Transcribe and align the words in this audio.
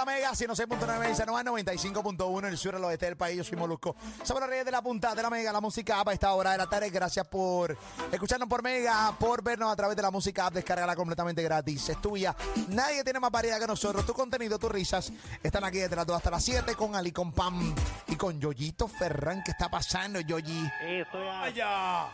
la 0.00 0.06
Mega 0.06 0.30
106.9 0.30 1.06
en 1.08 1.14
San 1.16 1.28
Juan, 1.28 1.46
95.1 1.46 2.38
en 2.38 2.44
el 2.46 2.56
sur 2.58 2.72
del 2.74 2.84
oeste 2.84 3.06
del 3.06 3.16
país. 3.16 3.36
Yo 3.36 3.44
soy 3.44 3.58
Molusco. 3.58 3.94
Somos 4.22 4.40
los 4.40 4.48
reyes 4.48 4.64
de 4.64 4.70
la 4.70 4.80
punta 4.80 5.14
de 5.14 5.22
la 5.22 5.28
Mega, 5.28 5.52
la 5.52 5.60
música 5.60 6.00
app 6.00 6.08
a 6.08 6.12
esta 6.14 6.32
hora 6.32 6.52
de 6.52 6.58
la 6.58 6.66
tarde. 6.68 6.88
Gracias 6.90 7.26
por 7.26 7.76
escucharnos 8.10 8.48
por 8.48 8.62
Mega, 8.62 9.14
por 9.18 9.42
vernos 9.42 9.70
a 9.70 9.76
través 9.76 9.96
de 9.96 10.02
la 10.02 10.10
música 10.10 10.46
app. 10.46 10.54
Descárgala 10.54 10.96
completamente 10.96 11.42
gratis. 11.42 11.88
Es 11.90 12.00
tuya. 12.00 12.34
Nadie 12.68 13.04
tiene 13.04 13.20
más 13.20 13.30
variedad 13.30 13.60
que 13.60 13.66
nosotros. 13.66 14.06
Tu 14.06 14.14
contenido, 14.14 14.58
tus 14.58 14.70
risas 14.72 15.12
están 15.42 15.64
aquí 15.64 15.78
desde 15.78 15.96
las 15.96 16.06
2 16.06 16.16
hasta 16.16 16.30
las 16.30 16.42
7 16.44 16.74
con 16.74 16.96
Ali, 16.96 17.12
con 17.12 17.32
Pam 17.32 17.74
y 18.08 18.16
con 18.16 18.40
Yoyito 18.40 18.88
Ferran. 18.88 19.42
¿Qué 19.44 19.50
está 19.50 19.68
pasando, 19.68 20.20
Yoyi? 20.20 20.66
Estoy 20.82 21.28
a- 21.28 21.40
¡Vaya! 21.40 22.06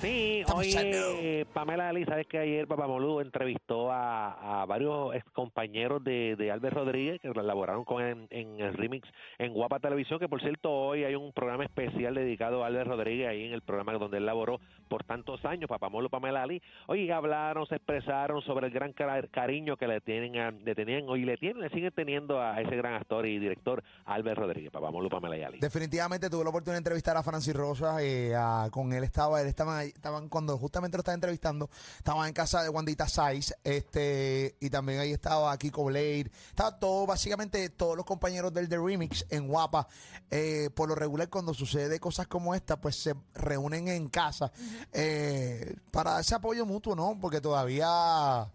Sí, 0.00 0.40
Estamos 0.40 0.64
hoy 0.66 0.72
eh, 0.76 1.44
Pamela 1.52 1.88
Ali, 1.88 2.04
sabes 2.04 2.26
que 2.28 2.38
ayer 2.38 2.68
Papamolu 2.68 3.20
entrevistó 3.20 3.90
a, 3.90 4.62
a 4.62 4.66
varios 4.66 5.14
ex 5.14 5.24
compañeros 5.32 6.04
de, 6.04 6.36
de 6.36 6.52
Albert 6.52 6.76
Rodríguez 6.76 7.20
que 7.20 7.28
laboraron 7.30 7.84
con 7.84 8.02
él 8.02 8.26
en, 8.30 8.54
en 8.54 8.60
el 8.60 8.74
remix 8.74 9.08
en 9.38 9.52
Guapa 9.52 9.80
Televisión, 9.80 10.20
que 10.20 10.28
por 10.28 10.40
cierto 10.40 10.70
hoy 10.70 11.02
hay 11.04 11.14
un 11.16 11.32
programa 11.32 11.64
especial 11.64 12.14
dedicado 12.14 12.62
a 12.62 12.68
Albert 12.68 12.88
Rodríguez 12.90 13.28
ahí 13.28 13.44
en 13.46 13.52
el 13.54 13.62
programa 13.62 13.94
donde 13.94 14.18
él 14.18 14.26
laboró 14.26 14.60
por 14.88 15.02
tantos 15.04 15.44
años, 15.44 15.68
Papamolu 15.68 16.08
Pamela 16.10 16.42
Ali. 16.44 16.62
Hoy 16.86 17.10
hablaron, 17.10 17.66
se 17.66 17.76
expresaron 17.76 18.40
sobre 18.42 18.68
el 18.68 18.72
gran 18.72 18.92
cariño 18.92 19.76
que 19.76 19.88
le 19.88 20.00
tienen, 20.00 20.36
a- 20.38 20.50
le 20.52 20.74
tenían 20.74 21.08
hoy 21.08 21.24
le 21.24 21.36
tienen, 21.38 21.60
le 21.62 21.70
siguen 21.70 21.92
teniendo 21.94 22.40
a 22.40 22.60
ese 22.60 22.76
gran 22.76 22.94
actor 22.94 23.26
y 23.26 23.38
director 23.38 23.82
Albert 24.04 24.38
Rodríguez, 24.38 24.70
Papamolu 24.70 25.08
Pamela 25.08 25.46
Ali. 25.48 25.58
Definitivamente 25.58 26.30
tuve 26.30 26.44
la 26.44 26.50
oportunidad 26.50 26.74
de 26.76 26.78
entrevistar 26.78 27.16
a 27.16 27.22
Francis 27.22 27.54
Rosa. 27.54 28.00
eh, 28.02 28.32
a- 28.36 28.68
con 28.70 28.92
él 28.92 29.02
estaba, 29.02 29.40
él 29.40 29.48
estaban, 29.82 30.28
cuando 30.28 30.58
justamente 30.58 30.96
lo 30.96 31.00
estaba 31.00 31.14
entrevistando, 31.14 31.70
estaban 31.96 32.28
en 32.28 32.34
casa 32.34 32.62
de 32.62 32.68
Wandita 32.68 33.08
Saiz, 33.08 33.54
este, 33.64 34.56
y 34.60 34.70
también 34.70 35.00
ahí 35.00 35.12
estaba 35.12 35.56
Kiko 35.56 35.84
Blade, 35.84 36.30
estaba 36.50 36.78
todo, 36.78 37.06
básicamente 37.06 37.68
todos 37.70 37.96
los 37.96 38.04
compañeros 38.04 38.52
del 38.52 38.68
The 38.68 38.78
Remix 38.78 39.24
en 39.30 39.48
Guapa. 39.48 39.88
Eh, 40.30 40.70
por 40.74 40.88
lo 40.88 40.94
regular, 40.94 41.28
cuando 41.28 41.54
sucede 41.54 42.00
cosas 42.00 42.26
como 42.26 42.54
esta, 42.54 42.80
pues 42.80 42.96
se 42.96 43.14
reúnen 43.34 43.88
en 43.88 44.08
casa 44.08 44.52
eh, 44.92 45.76
para 45.90 46.20
ese 46.20 46.34
apoyo 46.34 46.66
mutuo, 46.66 46.94
¿no? 46.94 47.18
Porque 47.20 47.40
todavía. 47.40 48.50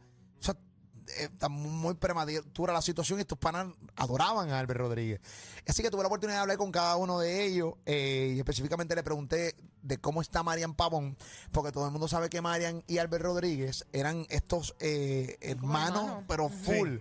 Está 1.17 1.49
muy 1.49 1.93
prematura 1.95 2.73
la 2.73 2.81
situación 2.81 3.19
y 3.19 3.21
estos 3.21 3.37
panas 3.37 3.67
adoraban 3.95 4.49
a 4.51 4.59
Albert 4.59 4.79
Rodríguez. 4.79 5.21
Así 5.67 5.81
que 5.81 5.89
tuve 5.89 6.01
la 6.01 6.07
oportunidad 6.07 6.37
de 6.37 6.41
hablar 6.41 6.57
con 6.57 6.71
cada 6.71 6.95
uno 6.97 7.19
de 7.19 7.45
ellos 7.45 7.73
eh, 7.85 8.33
y 8.35 8.39
específicamente 8.39 8.95
le 8.95 9.03
pregunté 9.03 9.55
de 9.81 9.97
cómo 9.97 10.21
está 10.21 10.43
Marian 10.43 10.73
Pavón, 10.75 11.17
porque 11.51 11.71
todo 11.71 11.85
el 11.85 11.91
mundo 11.91 12.07
sabe 12.07 12.29
que 12.29 12.41
Marian 12.41 12.83
y 12.87 12.99
Albert 12.99 13.23
Rodríguez 13.25 13.85
eran 13.91 14.25
estos 14.29 14.75
eh, 14.79 15.37
hermanos, 15.41 16.23
pero 16.27 16.49
full. 16.49 16.97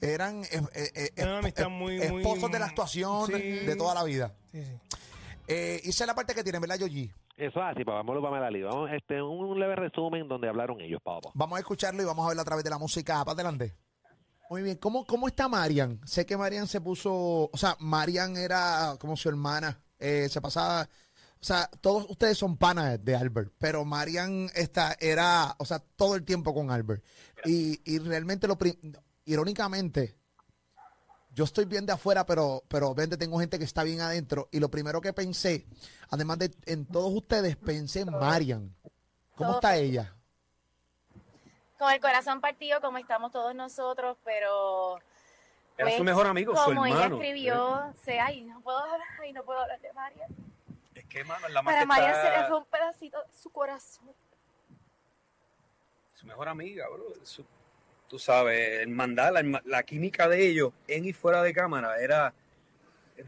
Eran 0.00 0.42
eh, 0.50 1.12
esp- 1.16 1.68
muy- 1.70 1.98
muy- 1.98 2.20
esposos 2.22 2.50
de 2.50 2.58
la 2.58 2.66
actuación 2.66 3.26
Sí. 3.28 3.32
de 3.34 3.76
toda 3.76 3.94
la 3.94 4.04
vida. 4.04 4.34
Sí. 4.52 4.62
Eh, 5.46 5.80
es 5.84 6.00
la 6.06 6.14
parte 6.14 6.34
que 6.34 6.42
tiene, 6.42 6.58
¿verdad, 6.58 6.76
Yoyi? 6.78 7.12
Eso 7.36 7.60
es 7.60 7.66
así, 7.66 7.84
Papamolu 7.84 8.22
Pamela 8.22 8.46
Ali. 8.46 8.62
Vamos, 8.62 8.90
este, 8.92 9.20
un 9.20 9.58
leve 9.58 9.74
resumen 9.74 10.28
donde 10.28 10.48
hablaron 10.48 10.80
ellos, 10.80 11.00
papá. 11.02 11.30
Vamos 11.34 11.56
a 11.56 11.60
escucharlo 11.60 12.02
y 12.02 12.06
vamos 12.06 12.24
a 12.24 12.28
verlo 12.28 12.42
a 12.42 12.44
través 12.44 12.64
de 12.64 12.70
la 12.70 12.78
música. 12.78 13.24
Para 13.24 13.32
adelante. 13.32 13.74
Muy 14.50 14.62
bien. 14.62 14.76
¿Cómo, 14.76 15.04
¿Cómo 15.04 15.26
está 15.26 15.48
Marian? 15.48 16.00
Sé 16.06 16.24
que 16.26 16.36
Marian 16.36 16.68
se 16.68 16.80
puso. 16.80 17.50
O 17.52 17.56
sea, 17.56 17.76
Marian 17.80 18.36
era 18.36 18.96
como 19.00 19.16
su 19.16 19.28
hermana. 19.28 19.80
Eh, 19.98 20.28
se 20.28 20.40
pasaba. 20.40 20.88
O 21.40 21.46
sea, 21.46 21.68
todos 21.80 22.06
ustedes 22.08 22.38
son 22.38 22.56
panas 22.56 23.04
de 23.04 23.14
Albert, 23.16 23.52
pero 23.58 23.84
Marian 23.84 24.48
está, 24.54 24.96
era, 24.98 25.54
o 25.58 25.66
sea, 25.66 25.78
todo 25.78 26.14
el 26.14 26.24
tiempo 26.24 26.54
con 26.54 26.70
Albert. 26.70 27.04
Y, 27.44 27.80
y 27.84 27.98
realmente, 27.98 28.48
lo 28.48 28.56
irónicamente, 29.26 30.16
yo 31.34 31.44
estoy 31.44 31.64
bien 31.64 31.84
de 31.86 31.92
afuera, 31.92 32.24
pero, 32.24 32.62
pero 32.68 32.94
vente, 32.94 33.16
tengo 33.16 33.38
gente 33.38 33.58
que 33.58 33.64
está 33.64 33.82
bien 33.82 34.00
adentro. 34.00 34.48
Y 34.52 34.60
lo 34.60 34.68
primero 34.70 35.00
que 35.00 35.12
pensé, 35.12 35.66
además 36.10 36.38
de 36.38 36.50
en 36.66 36.86
todos 36.86 37.12
ustedes, 37.12 37.56
pensé 37.56 38.00
en 38.00 38.10
Marian. 38.10 38.74
¿Cómo 39.34 39.54
está 39.54 39.76
ella? 39.76 40.14
Con 41.78 41.90
el 41.92 42.00
corazón 42.00 42.40
partido, 42.40 42.80
como 42.80 42.98
estamos 42.98 43.32
todos 43.32 43.54
nosotros, 43.54 44.16
pero. 44.24 44.96
Era 45.76 45.86
pues, 45.86 45.96
su 45.96 46.04
mejor 46.04 46.28
amigo, 46.28 46.54
su 46.56 46.64
Como 46.66 46.86
ella 46.86 46.94
hermano. 46.96 47.16
escribió, 47.16 47.92
se, 48.04 48.20
ay, 48.20 48.44
no 48.44 48.60
puedo 48.60 48.78
hablar, 48.78 49.00
ay, 49.20 49.32
no 49.32 49.42
puedo 49.44 49.58
hablar 49.58 49.80
de 49.80 49.92
María. 49.92 50.26
Es 50.94 51.04
que, 51.06 51.24
mano, 51.24 51.48
la 51.48 51.62
más 51.62 51.72
Para 51.74 51.80
que 51.80 51.86
María 51.86 52.14
se 52.14 52.22
le 52.30 52.34
está- 52.36 52.46
fue 52.48 52.58
un 52.58 52.64
pedacito 52.66 53.18
de 53.20 53.32
su 53.42 53.50
corazón. 53.50 54.04
su 56.14 56.26
mejor 56.26 56.48
amiga, 56.48 56.86
bro. 56.88 57.04
Su- 57.24 57.44
tú 58.08 58.18
sabes, 58.18 58.80
el 58.80 58.88
mandar, 58.88 59.32
la, 59.32 59.62
la 59.64 59.82
química 59.82 60.28
de 60.28 60.46
ellos 60.48 60.72
en 60.88 61.04
y 61.06 61.12
fuera 61.12 61.42
de 61.42 61.52
cámara 61.52 61.98
era 62.00 62.32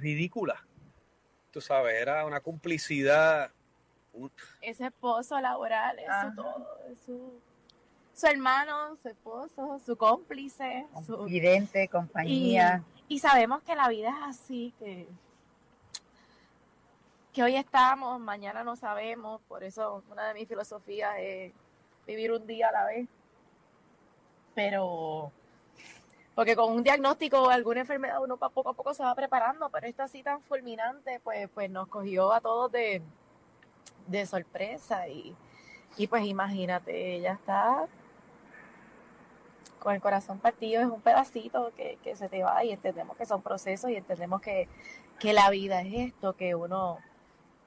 ridícula. 0.00 0.62
Tú 1.50 1.60
sabes, 1.60 1.94
era 2.00 2.25
una 2.26 2.41
complicidad. 2.41 3.50
un- 4.12 4.31
Es 4.60 4.76
su 4.78 4.84
esposo 4.84 5.41
laboral, 5.41 5.98
es 5.98 6.09
Ajá. 6.09 6.28
su 6.31 6.37
todo, 6.37 6.66
su, 7.04 7.41
su 8.14 8.26
hermano, 8.26 8.97
su 8.97 9.09
esposo, 9.09 9.78
su 9.84 9.97
cómplice. 9.97 10.87
Su, 11.04 11.16
confidente, 11.19 11.88
compañía. 11.88 12.82
y 13.08 13.19
sabemos 13.19 13.62
que 13.62 13.75
la 13.75 13.88
vida 13.88 14.08
es 14.10 14.37
así, 14.37 14.75
que, 14.78 15.06
que 17.32 17.43
hoy 17.43 17.56
estamos, 17.56 18.19
mañana 18.20 18.64
no 18.64 18.76
sabemos, 18.76 19.41
por 19.48 19.62
eso 19.64 20.03
una 20.10 20.28
de 20.28 20.34
mis 20.34 20.48
filosofías 20.48 21.14
es 21.19 21.53
vivir 22.06 22.32
un 22.32 22.47
día 22.47 22.69
a 22.69 22.72
la 22.72 22.84
vez. 22.87 23.08
Pero, 24.56 25.31
porque 26.34 26.56
con 26.56 26.72
un 26.72 26.83
diagnóstico 26.83 27.43
o 27.43 27.50
alguna 27.50 27.81
enfermedad 27.81 28.22
uno 28.22 28.39
poco 28.39 28.71
a 28.71 28.75
poco 28.75 28.94
se 28.94 29.05
va 29.05 29.15
preparando, 29.15 29.69
pero 29.71 29.87
esto 29.87 30.03
así 30.03 30.22
tan 30.22 30.41
fulminante, 30.41 31.21
pues, 31.21 31.49
pues 31.55 31.71
nos 31.71 31.89
cogió 31.89 32.33
a 32.33 32.41
todos 32.41 32.72
de, 32.72 33.03
de 34.06 34.27
sorpresa 34.27 35.09
y, 35.09 35.37
y 35.99 36.06
pues 36.06 36.25
imagínate, 36.25 37.17
ella 37.17 37.34
está 37.34 37.87
con 39.78 39.94
el 39.94 40.00
corazón 40.00 40.39
partido, 40.39 40.81
es 40.81 40.88
un 40.88 41.03
pedacito 41.03 41.71
que, 41.77 41.99
que 42.03 42.17
se 42.17 42.28
te 42.28 42.43
va 42.43 42.65
y 42.65 42.73
entendemos 42.73 43.17
que 43.17 43.27
son 43.27 43.43
procesos 43.43 43.91
y 43.91 43.97
entendemos 43.97 44.41
que, 44.41 44.69
que 45.19 45.34
la 45.34 45.50
vida 45.50 45.83
es 45.83 46.12
esto, 46.12 46.33
que 46.33 46.55
uno 46.55 46.99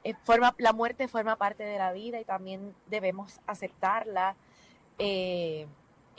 eh, 0.04 0.16
forma, 0.24 0.56
la 0.58 0.74
muerte 0.74 1.08
forma 1.08 1.36
parte 1.36 1.64
de 1.64 1.78
la 1.78 1.94
vida 1.94 2.20
y 2.20 2.26
también 2.26 2.76
debemos 2.88 3.40
aceptarla 3.46 4.36
eh, 4.98 5.68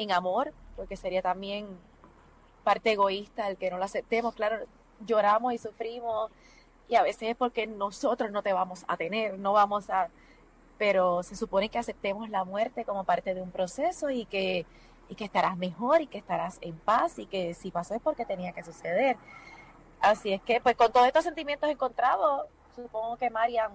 en 0.03 0.13
amor, 0.13 0.53
porque 0.77 0.97
sería 0.97 1.23
también 1.23 1.67
parte 2.65 2.93
egoísta 2.93 3.49
el 3.49 3.57
que 3.57 3.71
no 3.71 3.79
la 3.79 3.85
aceptemos. 3.85 4.35
Claro, 4.35 4.65
lloramos 5.05 5.53
y 5.53 5.59
sufrimos 5.59 6.31
y 6.89 6.97
a 6.97 7.03
veces 7.03 7.31
es 7.31 7.37
porque 7.37 7.67
nosotros 7.67 8.31
no 8.31 8.43
te 8.43 8.53
vamos 8.53 8.85
a 8.89 8.97
tener, 8.97 9.39
no 9.39 9.53
vamos 9.53 9.91
a, 9.91 10.09
pero 10.79 11.23
se 11.23 11.37
supone 11.37 11.69
que 11.69 11.79
aceptemos 11.79 12.29
la 12.31 12.45
muerte 12.45 12.85
como 12.85 13.05
parte 13.05 13.35
de 13.35 13.43
un 13.43 13.51
proceso 13.51 14.11
y 14.11 14.25
que, 14.25 14.67
y 15.09 15.15
que 15.15 15.25
estarás 15.25 15.57
mejor 15.57 16.01
y 16.01 16.07
que 16.07 16.19
estarás 16.19 16.59
en 16.63 16.77
paz 16.79 17.19
y 17.19 17.27
que 17.27 17.55
si 17.55 17.71
pasó 17.71 17.95
es 17.95 18.03
porque 18.03 18.25
tenía 18.25 18.53
que 18.53 18.65
suceder. 18.65 19.17
Así 20.01 20.33
es 20.33 20.43
que, 20.43 20.61
pues 20.61 20.77
con 20.77 20.91
todos 20.91 21.07
estos 21.07 21.25
sentimientos 21.25 21.71
encontrados, 21.71 22.47
supongo 22.75 23.17
que 23.19 23.31
Marian 23.31 23.71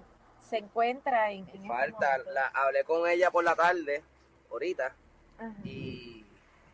se 0.46 0.58
encuentra 0.58 1.30
en... 1.30 1.48
en 1.48 1.56
este 1.56 1.68
Falta, 1.68 2.18
la, 2.18 2.48
hablé 2.48 2.84
con 2.84 3.08
ella 3.08 3.30
por 3.30 3.44
la 3.44 3.54
tarde, 3.54 4.02
ahorita, 4.50 4.94
Ajá. 5.38 5.54
y 5.64 5.95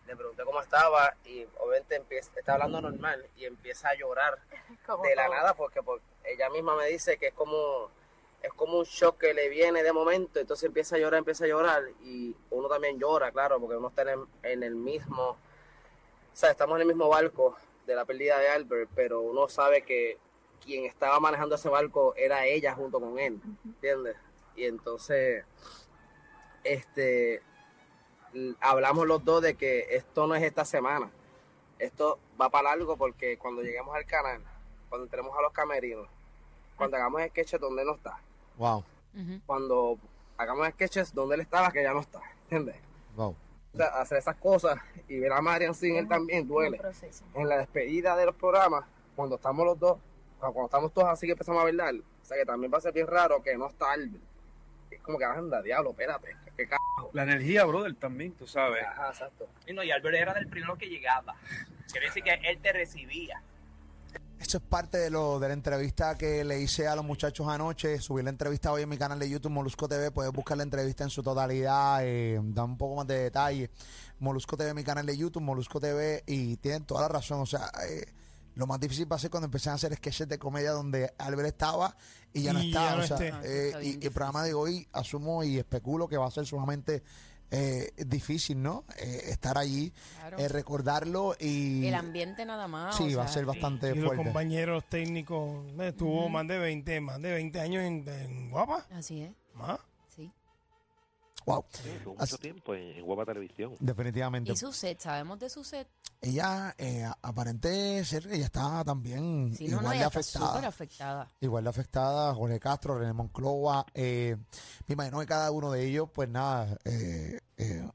le 0.07 0.17
pregunté 0.17 0.45
cómo 0.45 0.61
estaba, 0.61 1.15
y 1.25 1.47
obviamente 1.59 1.97
empieza, 1.97 2.31
está 2.37 2.55
hablando 2.55 2.81
normal, 2.81 3.27
y 3.37 3.45
empieza 3.45 3.91
a 3.91 3.95
llorar 3.95 4.39
de 5.03 5.17
la 5.17 5.29
nada, 5.29 5.55
porque, 5.55 5.83
porque 5.83 6.05
ella 6.25 6.51
misma 6.51 6.77
me 6.77 6.87
dice 6.87 7.19
que 7.19 7.29
es 7.29 7.35
como, 7.35 7.91
es 8.43 8.53
como 8.53 8.79
un 8.79 8.85
shock 8.85 9.19
que 9.19 9.35
le 9.35 9.49
viene 9.49 9.83
de 9.83 9.93
momento, 9.93 10.41
entonces 10.41 10.65
empieza 10.65 10.97
a 10.97 10.99
llorar, 10.99 11.19
empieza 11.19 11.45
a 11.45 11.49
llorar, 11.49 11.83
y 12.03 12.35
uno 12.51 12.69
también 12.69 12.99
llora, 12.99 13.31
claro, 13.31 13.61
porque 13.61 13.77
uno 13.77 13.89
está 13.89 14.03
en 14.03 14.09
el, 14.09 14.25
en 14.43 14.63
el 14.63 14.75
mismo, 14.75 15.31
o 15.31 15.39
sea, 16.33 16.51
estamos 16.51 16.77
en 16.77 16.83
el 16.83 16.89
mismo 16.89 17.09
barco 17.09 17.57
de 17.87 17.95
la 17.95 18.05
pérdida 18.05 18.39
de 18.39 18.49
Albert, 18.49 18.91
pero 18.95 19.21
uno 19.21 19.49
sabe 19.49 19.83
que 19.83 20.19
quien 20.65 20.85
estaba 20.85 21.19
manejando 21.21 21.57
ese 21.57 21.69
barco 21.69 22.15
era 22.17 22.47
ella 22.47 22.75
junto 22.75 23.01
con 23.01 23.19
él, 23.19 23.41
¿entiendes? 23.65 24.17
Y 24.55 24.67
entonces, 24.67 25.45
este, 26.63 27.43
hablamos 28.61 29.06
los 29.06 29.25
dos 29.25 29.43
de 29.43 29.55
que 29.55 29.87
esto 29.96 30.26
no 30.26 30.34
es 30.34 30.43
esta 30.43 30.64
semana, 30.64 31.11
esto 31.79 32.19
va 32.40 32.49
para 32.50 32.70
largo 32.70 32.96
porque 32.96 33.37
cuando 33.38 33.62
lleguemos 33.62 33.94
al 33.94 34.06
canal, 34.06 34.40
cuando 34.88 35.05
entremos 35.05 35.37
a 35.37 35.43
los 35.43 35.52
camerinos, 35.52 36.08
cuando 36.76 36.96
hagamos 36.96 37.23
sketches 37.29 37.61
donde 37.61 37.82
él 37.82 37.88
no 37.88 37.94
está, 37.94 38.19
Wow, 38.56 38.84
cuando 39.46 39.99
hagamos 40.37 40.69
sketches 40.70 41.12
donde 41.14 41.34
él 41.37 41.40
estaba 41.40 41.70
que 41.70 41.82
ya 41.82 41.93
no 41.93 42.00
está, 42.00 42.20
¿entiendes? 42.43 42.76
wow. 43.17 43.34
O 43.75 43.76
sea, 43.76 43.87
hacer 43.87 44.19
esas 44.19 44.37
cosas 44.37 44.79
y 45.08 45.19
ver 45.19 45.32
a 45.32 45.40
Marian 45.40 45.75
sin 45.75 45.96
él 45.96 46.06
también 46.06 46.46
duele. 46.46 46.79
En 47.32 47.49
la 47.49 47.56
despedida 47.56 48.14
de 48.17 48.26
los 48.26 48.34
programas, 48.34 48.84
cuando 49.17 49.37
estamos 49.37 49.64
los 49.64 49.79
dos, 49.79 49.99
cuando 50.38 50.52
cuando 50.52 50.67
estamos 50.67 50.93
todos 50.93 51.08
así 51.08 51.26
que 51.26 51.32
empezamos 51.32 51.61
a 51.61 51.64
bailar, 51.64 51.94
o 51.94 52.25
sea 52.25 52.37
que 52.37 52.44
también 52.44 52.70
va 52.73 52.79
a 52.79 52.81
ser 52.82 52.93
bien 52.93 53.06
raro 53.06 53.43
que 53.43 53.56
no 53.56 53.67
está 53.69 53.93
Albert. 53.93 54.23
Es 54.94 55.00
como 55.00 55.19
que 55.19 55.25
anda, 55.25 55.62
diablo, 55.62 55.91
espérate, 55.91 56.37
qué 56.56 56.67
c 56.67 56.77
La 57.12 57.23
energía, 57.23 57.65
brother, 57.65 57.94
también, 57.94 58.33
tú 58.33 58.47
sabes. 58.47 58.85
Ajá, 58.85 59.09
exacto. 59.09 59.49
Y, 59.67 59.73
no, 59.73 59.83
y 59.83 59.91
Albert 59.91 60.17
era 60.17 60.35
del 60.35 60.49
primero 60.49 60.77
que 60.77 60.87
llegaba. 60.87 61.35
Quiere 61.91 62.06
decir 62.06 62.23
que 62.23 62.35
él 62.44 62.59
te 62.61 62.73
recibía. 62.73 63.43
Eso 64.43 64.59
es 64.59 64.65
parte 64.65 64.99
de 64.99 65.09
lo 65.09 65.39
de 65.39 65.47
la 65.47 65.55
entrevista 65.55 66.17
que 66.19 66.43
le 66.43 66.61
hice 66.61 66.89
a 66.89 66.97
los 66.97 67.05
muchachos 67.05 67.47
anoche. 67.47 68.00
Subí 68.00 68.23
la 68.23 68.31
entrevista 68.31 68.73
hoy 68.73 68.83
en 68.83 68.89
mi 68.89 68.99
canal 68.99 69.19
de 69.19 69.31
YouTube, 69.31 69.53
Molusco 69.53 69.89
TV. 69.89 70.11
Puedes 70.11 70.33
buscar 70.33 70.56
la 70.56 70.65
entrevista 70.65 71.05
en 71.05 71.11
su 71.11 71.23
totalidad, 71.23 72.00
eh, 72.03 72.41
da 72.43 72.65
un 72.65 72.77
poco 72.77 72.97
más 72.97 73.06
de 73.06 73.19
detalle. 73.19 73.71
Molusco 74.19 74.56
TV, 74.56 74.75
mi 74.75 74.83
canal 74.83 75.06
de 75.06 75.17
YouTube, 75.17 75.43
Molusco 75.43 75.79
TV, 75.79 76.25
y 76.27 76.56
tienen 76.56 76.85
toda 76.85 77.03
la 77.03 77.09
razón. 77.09 77.41
O 77.41 77.47
sea, 77.47 77.71
eh, 77.89 78.05
lo 78.55 78.67
más 78.67 78.79
difícil 78.81 79.11
va 79.11 79.17
a 79.17 79.19
ser 79.19 79.31
cuando 79.31 79.47
empiezan 79.47 79.73
a 79.73 79.75
hacer 79.77 79.95
sketches 79.95 80.29
de 80.29 80.39
comedia 80.39 80.73
donde 80.73 81.13
Albert 81.19 81.49
estaba 81.49 81.97
y 82.33 82.43
ya 82.43 82.53
no 82.53 82.63
Y 82.63 82.69
está. 82.69 82.91
ya 82.91 82.97
no 82.97 83.03
o 83.03 83.07
sea, 83.07 83.17
esté. 83.17 83.31
Ah, 83.33 83.41
eh, 83.45 83.73
y 84.01 84.05
el 84.07 84.13
programa 84.13 84.45
de 84.45 84.55
hoy 84.55 84.87
asumo 84.93 85.43
y 85.45 85.59
especulo 85.59 86.09
que 86.09 86.17
va 86.17 86.27
a 86.27 86.31
ser 86.31 86.45
sumamente 86.47 87.03
eh, 87.55 87.93
difícil, 88.07 88.63
¿no? 88.63 88.85
Eh, 88.99 89.25
estar 89.27 89.59
allí, 89.59 89.93
Claro. 90.19 90.39
eh, 90.39 90.49
recordarlo 90.49 91.35
y. 91.39 91.85
El 91.87 91.95
ambiente 91.95 92.47
nada 92.47 92.67
más. 92.67 92.97
Sí, 92.97 93.15
o 93.15 93.19
va 93.19 93.25
a 93.25 93.27
sea, 93.29 93.35
ser 93.35 93.45
bastante 93.45 93.91
Y 93.91 93.97
los 93.97 94.07
fuerte. 94.07 94.25
compañeros 94.25 94.85
técnicos, 94.89 95.67
eh, 95.79 95.93
tuvo 95.93 96.31
más 96.31 96.49
de 96.49 96.57
20, 96.59 97.01
más 97.03 97.21
de 97.21 97.31
20 97.33 97.61
años 97.61 97.83
en, 97.85 98.09
en 98.09 98.51
Guapa. 98.51 98.87
Así 98.91 99.21
es, 99.21 99.33
Más. 99.55 99.79
Wow, 101.47 101.65
Sí, 101.71 101.89
Así- 102.19 102.33
mucho 102.33 102.39
tiempo 102.39 102.75
en, 102.75 102.99
en 102.99 103.05
Guapa 103.05 103.25
Televisión. 103.27 103.75
definitivamente. 103.81 104.53
Y 104.53 104.56
su 104.56 104.73
set, 104.73 105.00
sabemos 105.00 105.39
de 105.39 105.49
su 105.50 105.65
set. 105.65 105.89
Ella, 106.21 106.75
eh, 106.79 107.05
aparente 107.23 108.05
ser 108.05 108.29
que 108.29 108.37
ella 108.37 108.44
está 108.47 108.85
también 108.85 109.55
Sí, 109.56 109.65
igual 109.65 109.85
no, 109.85 109.91
de 109.91 110.05
afectada. 110.05 110.47
súper 110.49 110.65
afectada. 110.67 111.29
Igual 111.41 111.65
de 111.65 111.71
afectada, 111.71 112.35
Jorge 112.35 112.61
Castro, 112.61 112.99
René 112.99 113.12
Monclova. 113.12 113.85
eh, 113.94 114.37
me 114.87 114.93
imagino 114.93 115.19
que 115.19 115.27
cada 115.27 115.50
uno 115.50 115.73
de 115.73 115.85
ellos, 115.85 116.09
pues 116.15 116.29
nada, 116.29 116.79
eh, 116.85 117.41
eh, 117.56 117.89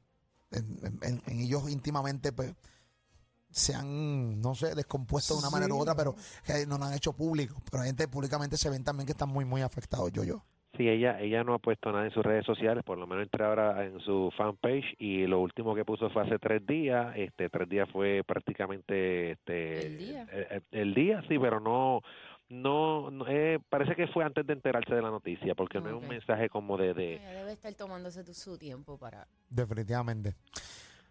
en, 0.51 0.79
en- 0.83 0.99
en- 1.03 1.23
en 1.25 1.39
ellos 1.39 1.69
íntimamente, 1.69 2.33
pues 2.33 2.53
se 3.49 3.73
han, 3.73 4.41
no 4.41 4.53
sé, 4.55 4.75
descompuesto 4.75 5.33
de 5.33 5.39
una 5.39 5.49
manera 5.49 5.73
u 5.73 5.79
otra, 5.79 5.95
pero 5.95 6.15
que 6.45 6.65
no 6.67 6.77
lo 6.77 6.85
han 6.85 6.93
hecho 6.93 7.13
público. 7.13 7.55
Pero 7.71 7.83
gente 7.83 8.07
públicamente 8.07 8.57
se 8.57 8.69
ven 8.69 8.83
también 8.83 9.05
que 9.05 9.13
están 9.13 9.29
muy, 9.29 9.45
muy 9.45 9.61
afectados, 9.61 10.11
yo, 10.11 10.23
yo. 10.23 10.43
Sí, 10.77 10.87
ella, 10.87 11.19
ella 11.19 11.43
no 11.43 11.55
ha 11.55 11.59
puesto 11.59 11.91
nada 11.91 12.05
en 12.05 12.11
sus 12.11 12.23
redes 12.23 12.45
sociales, 12.45 12.83
por 12.83 12.97
lo 12.99 13.07
menos 13.07 13.23
entré 13.23 13.43
ahora 13.43 13.83
en 13.83 13.99
su 14.01 14.31
fanpage 14.37 14.95
y 14.99 15.25
lo 15.25 15.39
último 15.41 15.73
que 15.73 15.83
puso 15.83 16.09
fue 16.11 16.21
hace 16.23 16.37
tres 16.37 16.65
días, 16.67 17.15
este 17.17 17.49
tres 17.49 17.67
días 17.67 17.89
fue 17.91 18.21
prácticamente 18.25 19.31
este 19.31 19.87
El 19.87 19.97
día. 19.97 20.27
el, 20.31 20.63
el 20.71 20.93
día, 20.93 21.21
sí, 21.27 21.39
pero 21.39 21.59
no, 21.59 22.01
no, 22.49 23.09
no, 23.09 23.25
eh, 23.27 23.59
parece 23.69 23.95
que 23.95 24.07
fue 24.07 24.23
antes 24.23 24.45
de 24.45 24.53
enterarse 24.53 24.93
de 24.93 25.01
la 25.01 25.09
noticia, 25.09 25.55
porque 25.55 25.79
no 25.79 25.89
es 25.89 25.95
un 26.03 26.07
mensaje 26.07 26.47
como 26.49 26.77
de, 26.77 26.93
de 26.93 27.15
Ella 27.15 27.33
debe 27.33 27.51
estar 27.53 27.73
tomándose 27.73 28.23
tu- 28.23 28.33
su 28.35 28.57
tiempo 28.57 28.97
para... 28.99 29.27
Definitivamente. 29.49 30.35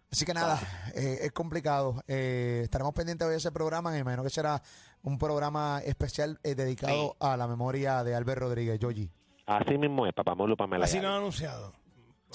Así 0.09 0.25
que 0.25 0.33
nada, 0.33 0.57
eh, 0.95 1.17
es 1.23 1.31
complicado. 1.33 2.01
Eh, 2.07 2.61
estaremos 2.63 2.93
pendientes 2.93 3.25
hoy 3.27 3.31
de 3.33 3.37
ese 3.39 3.51
programa. 3.51 3.91
Me 3.91 3.99
imagino 3.99 4.23
que 4.23 4.29
será 4.29 4.61
un 5.03 5.17
programa 5.19 5.81
especial 5.85 6.39
eh, 6.43 6.55
dedicado 6.55 7.09
Sí. 7.11 7.17
a 7.19 7.35
la 7.35 7.45
memoria 7.45 8.01
de 8.05 8.15
Albert 8.15 8.39
Rodríguez, 8.39 8.79
Yogi. 8.79 9.11
Así 9.47 9.77
mismo 9.77 10.05
es, 10.05 10.13
Papamolo 10.13 10.55
Pamela. 10.55 10.85
Así 10.85 10.99
lo 10.99 11.07
han 11.07 11.15
anunciado. 11.15 11.73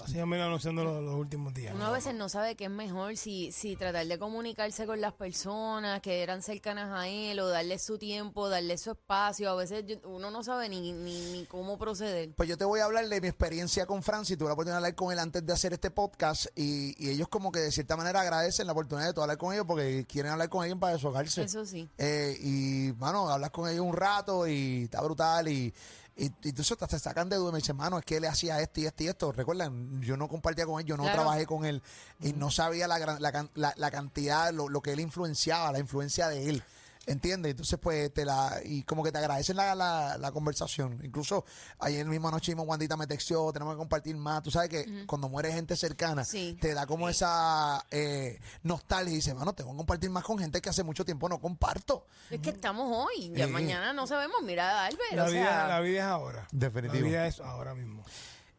Así 0.02 0.18
han 0.18 0.28
venido 0.30 0.46
anunciando 0.46 0.82
los, 0.84 1.02
los 1.02 1.14
últimos 1.16 1.52
días. 1.52 1.74
Uno 1.74 1.84
a 1.84 1.90
veces 1.90 2.14
no 2.14 2.30
sabe 2.30 2.56
qué 2.56 2.64
es 2.64 2.70
mejor, 2.70 3.14
si, 3.18 3.52
si 3.52 3.76
tratar 3.76 4.06
de 4.06 4.18
comunicarse 4.18 4.86
con 4.86 5.02
las 5.02 5.12
personas 5.12 6.00
que 6.00 6.22
eran 6.22 6.40
cercanas 6.40 6.88
a 6.98 7.08
él 7.08 7.38
o 7.40 7.46
darle 7.48 7.78
su 7.78 7.98
tiempo, 7.98 8.48
darle 8.48 8.78
su 8.78 8.92
espacio. 8.92 9.50
A 9.50 9.54
veces 9.54 9.84
yo- 9.86 9.96
uno 10.08 10.30
no 10.30 10.42
sabe 10.42 10.70
ni, 10.70 10.92
ni, 10.92 11.20
ni 11.32 11.44
cómo 11.44 11.76
proceder. 11.78 12.30
Pues 12.34 12.48
yo 12.48 12.56
te 12.56 12.64
voy 12.64 12.80
a 12.80 12.86
hablar 12.86 13.06
de 13.06 13.20
mi 13.20 13.28
experiencia 13.28 13.84
con 13.84 14.02
Francis. 14.02 14.38
Tuve 14.38 14.48
la 14.48 14.54
oportunidad 14.54 14.76
de 14.76 14.86
hablar 14.86 14.94
con 14.94 15.12
él 15.12 15.18
antes 15.18 15.44
de 15.44 15.52
hacer 15.52 15.74
este 15.74 15.90
podcast 15.90 16.46
y, 16.56 16.94
y 16.96 17.10
ellos 17.10 17.28
como 17.28 17.52
que 17.52 17.60
de 17.60 17.70
cierta 17.70 17.94
manera 17.94 18.22
agradecen 18.22 18.66
la 18.66 18.72
oportunidad 18.72 19.08
de 19.08 19.12
tú 19.12 19.20
hablar 19.20 19.36
con 19.36 19.52
ellos 19.52 19.66
porque 19.68 20.06
quieren 20.08 20.32
hablar 20.32 20.48
con 20.48 20.62
alguien 20.62 20.80
para 20.80 20.94
deshogarse. 20.94 21.42
Eso 21.42 21.66
sí. 21.66 21.86
Eh, 21.98 22.34
y, 22.40 22.92
mano, 22.98 23.28
hablas 23.28 23.50
con 23.50 23.68
ellos 23.68 23.84
un 23.84 23.94
rato 23.94 24.46
y 24.48 24.84
está 24.84 25.02
brutal 25.02 25.48
y, 25.48 25.72
y, 26.16 26.24
y 26.26 26.48
entonces 26.50 26.76
te, 26.76 26.98
sacan 26.98 27.28
de 27.28 27.36
duda 27.36 27.50
y 27.50 27.52
me 27.52 27.58
dicen, 27.58 27.76
mano, 27.76 27.98
es 27.98 28.04
que 28.04 28.16
él 28.18 28.24
hacía 28.26 28.60
esto 28.60 28.80
y 28.80 28.86
esto 28.86 29.02
y 29.04 29.08
esto. 29.08 29.32
Recuerdan, 29.32 30.00
yo 30.02 30.16
no 30.16 30.28
compartía 30.28 30.66
con 30.66 30.80
él, 30.80 30.86
yo 30.86 30.96
no 30.96 31.04
Claro. 31.04 31.18
trabajé 31.22 31.46
con 31.46 31.64
él 31.64 31.82
y 32.20 32.32
no 32.34 32.50
sabía 32.50 32.86
la, 32.88 32.98
la, 32.98 33.48
la, 33.54 33.74
la 33.76 33.90
cantidad, 33.90 34.52
lo, 34.52 34.68
lo 34.68 34.80
que 34.82 34.92
él 34.92 35.00
influenciaba, 35.00 35.72
la 35.72 35.78
influencia 35.78 36.28
de 36.28 36.48
él. 36.50 36.62
¿Entiendes? 37.04 37.50
Entonces, 37.50 37.78
pues, 37.82 38.14
te 38.14 38.24
la, 38.24 38.60
y 38.64 38.84
como 38.84 39.02
que 39.02 39.10
te 39.10 39.18
agradecen 39.18 39.56
la, 39.56 39.74
la, 39.74 40.16
la 40.18 40.30
conversación. 40.30 41.00
Incluso 41.02 41.44
ayer 41.80 42.06
mismo 42.06 42.28
anoche 42.28 42.52
mismo 42.52 42.62
Wandita 42.62 42.96
me 42.96 43.08
texteó, 43.08 43.52
tenemos 43.52 43.74
que 43.74 43.78
compartir 43.78 44.14
más. 44.16 44.40
Tú 44.42 44.52
sabes 44.52 44.68
que 44.68 45.04
cuando 45.06 45.28
muere 45.28 45.52
gente 45.52 45.74
cercana, 45.76 46.24
Sí. 46.24 46.56
te 46.60 46.74
da 46.74 46.86
como 46.86 47.08
esa 47.08 47.84
eh, 47.90 48.38
nostalgia 48.62 49.12
y 49.12 49.16
dices, 49.16 49.34
mano, 49.34 49.52
tengo 49.52 49.72
que 49.72 49.76
compartir 49.78 50.10
más 50.10 50.22
con 50.22 50.38
gente 50.38 50.60
que 50.60 50.68
hace 50.70 50.84
mucho 50.84 51.04
tiempo 51.04 51.28
no 51.28 51.40
comparto. 51.40 52.06
Es 52.30 52.38
que 52.40 52.50
estamos 52.50 52.88
hoy, 52.96 53.32
ya 53.34 53.46
Sí. 53.46 53.52
mañana 53.52 53.92
no 53.92 54.06
sabemos. 54.06 54.36
Mira, 54.44 54.84
Albert, 54.86 55.12
La 55.14 55.24
o 55.24 55.26
vida, 55.30 55.42
sea, 55.44 55.66
la 55.66 55.80
vida 55.80 55.98
es 55.98 56.04
ahora. 56.06 56.46
Definitivo. 56.52 57.02
La 57.02 57.08
vida 57.08 57.26
es 57.26 57.40
ahora 57.40 57.74
mismo. 57.74 58.04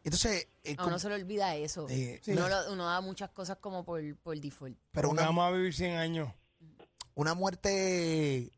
Entonces, 0.04 0.48
eh, 0.64 0.74
a 0.76 0.84
uno 0.84 0.98
se 0.98 1.08
le 1.08 1.14
olvida 1.14 1.54
eso. 1.56 1.86
Eh, 1.88 2.20
uno, 2.26 2.46
lo- 2.46 2.72
uno 2.74 2.84
da 2.86 3.00
muchas 3.00 3.30
cosas 3.30 3.56
como 3.58 3.84
por, 3.86 4.02
por 4.18 4.38
default. 4.38 4.76
pero 4.92 5.08
una, 5.08 5.22
vamos 5.22 5.46
a 5.48 5.50
vivir 5.50 5.72
100 5.74 5.96
años. 5.96 6.28
Una 7.14 7.34
muerte 7.34 8.50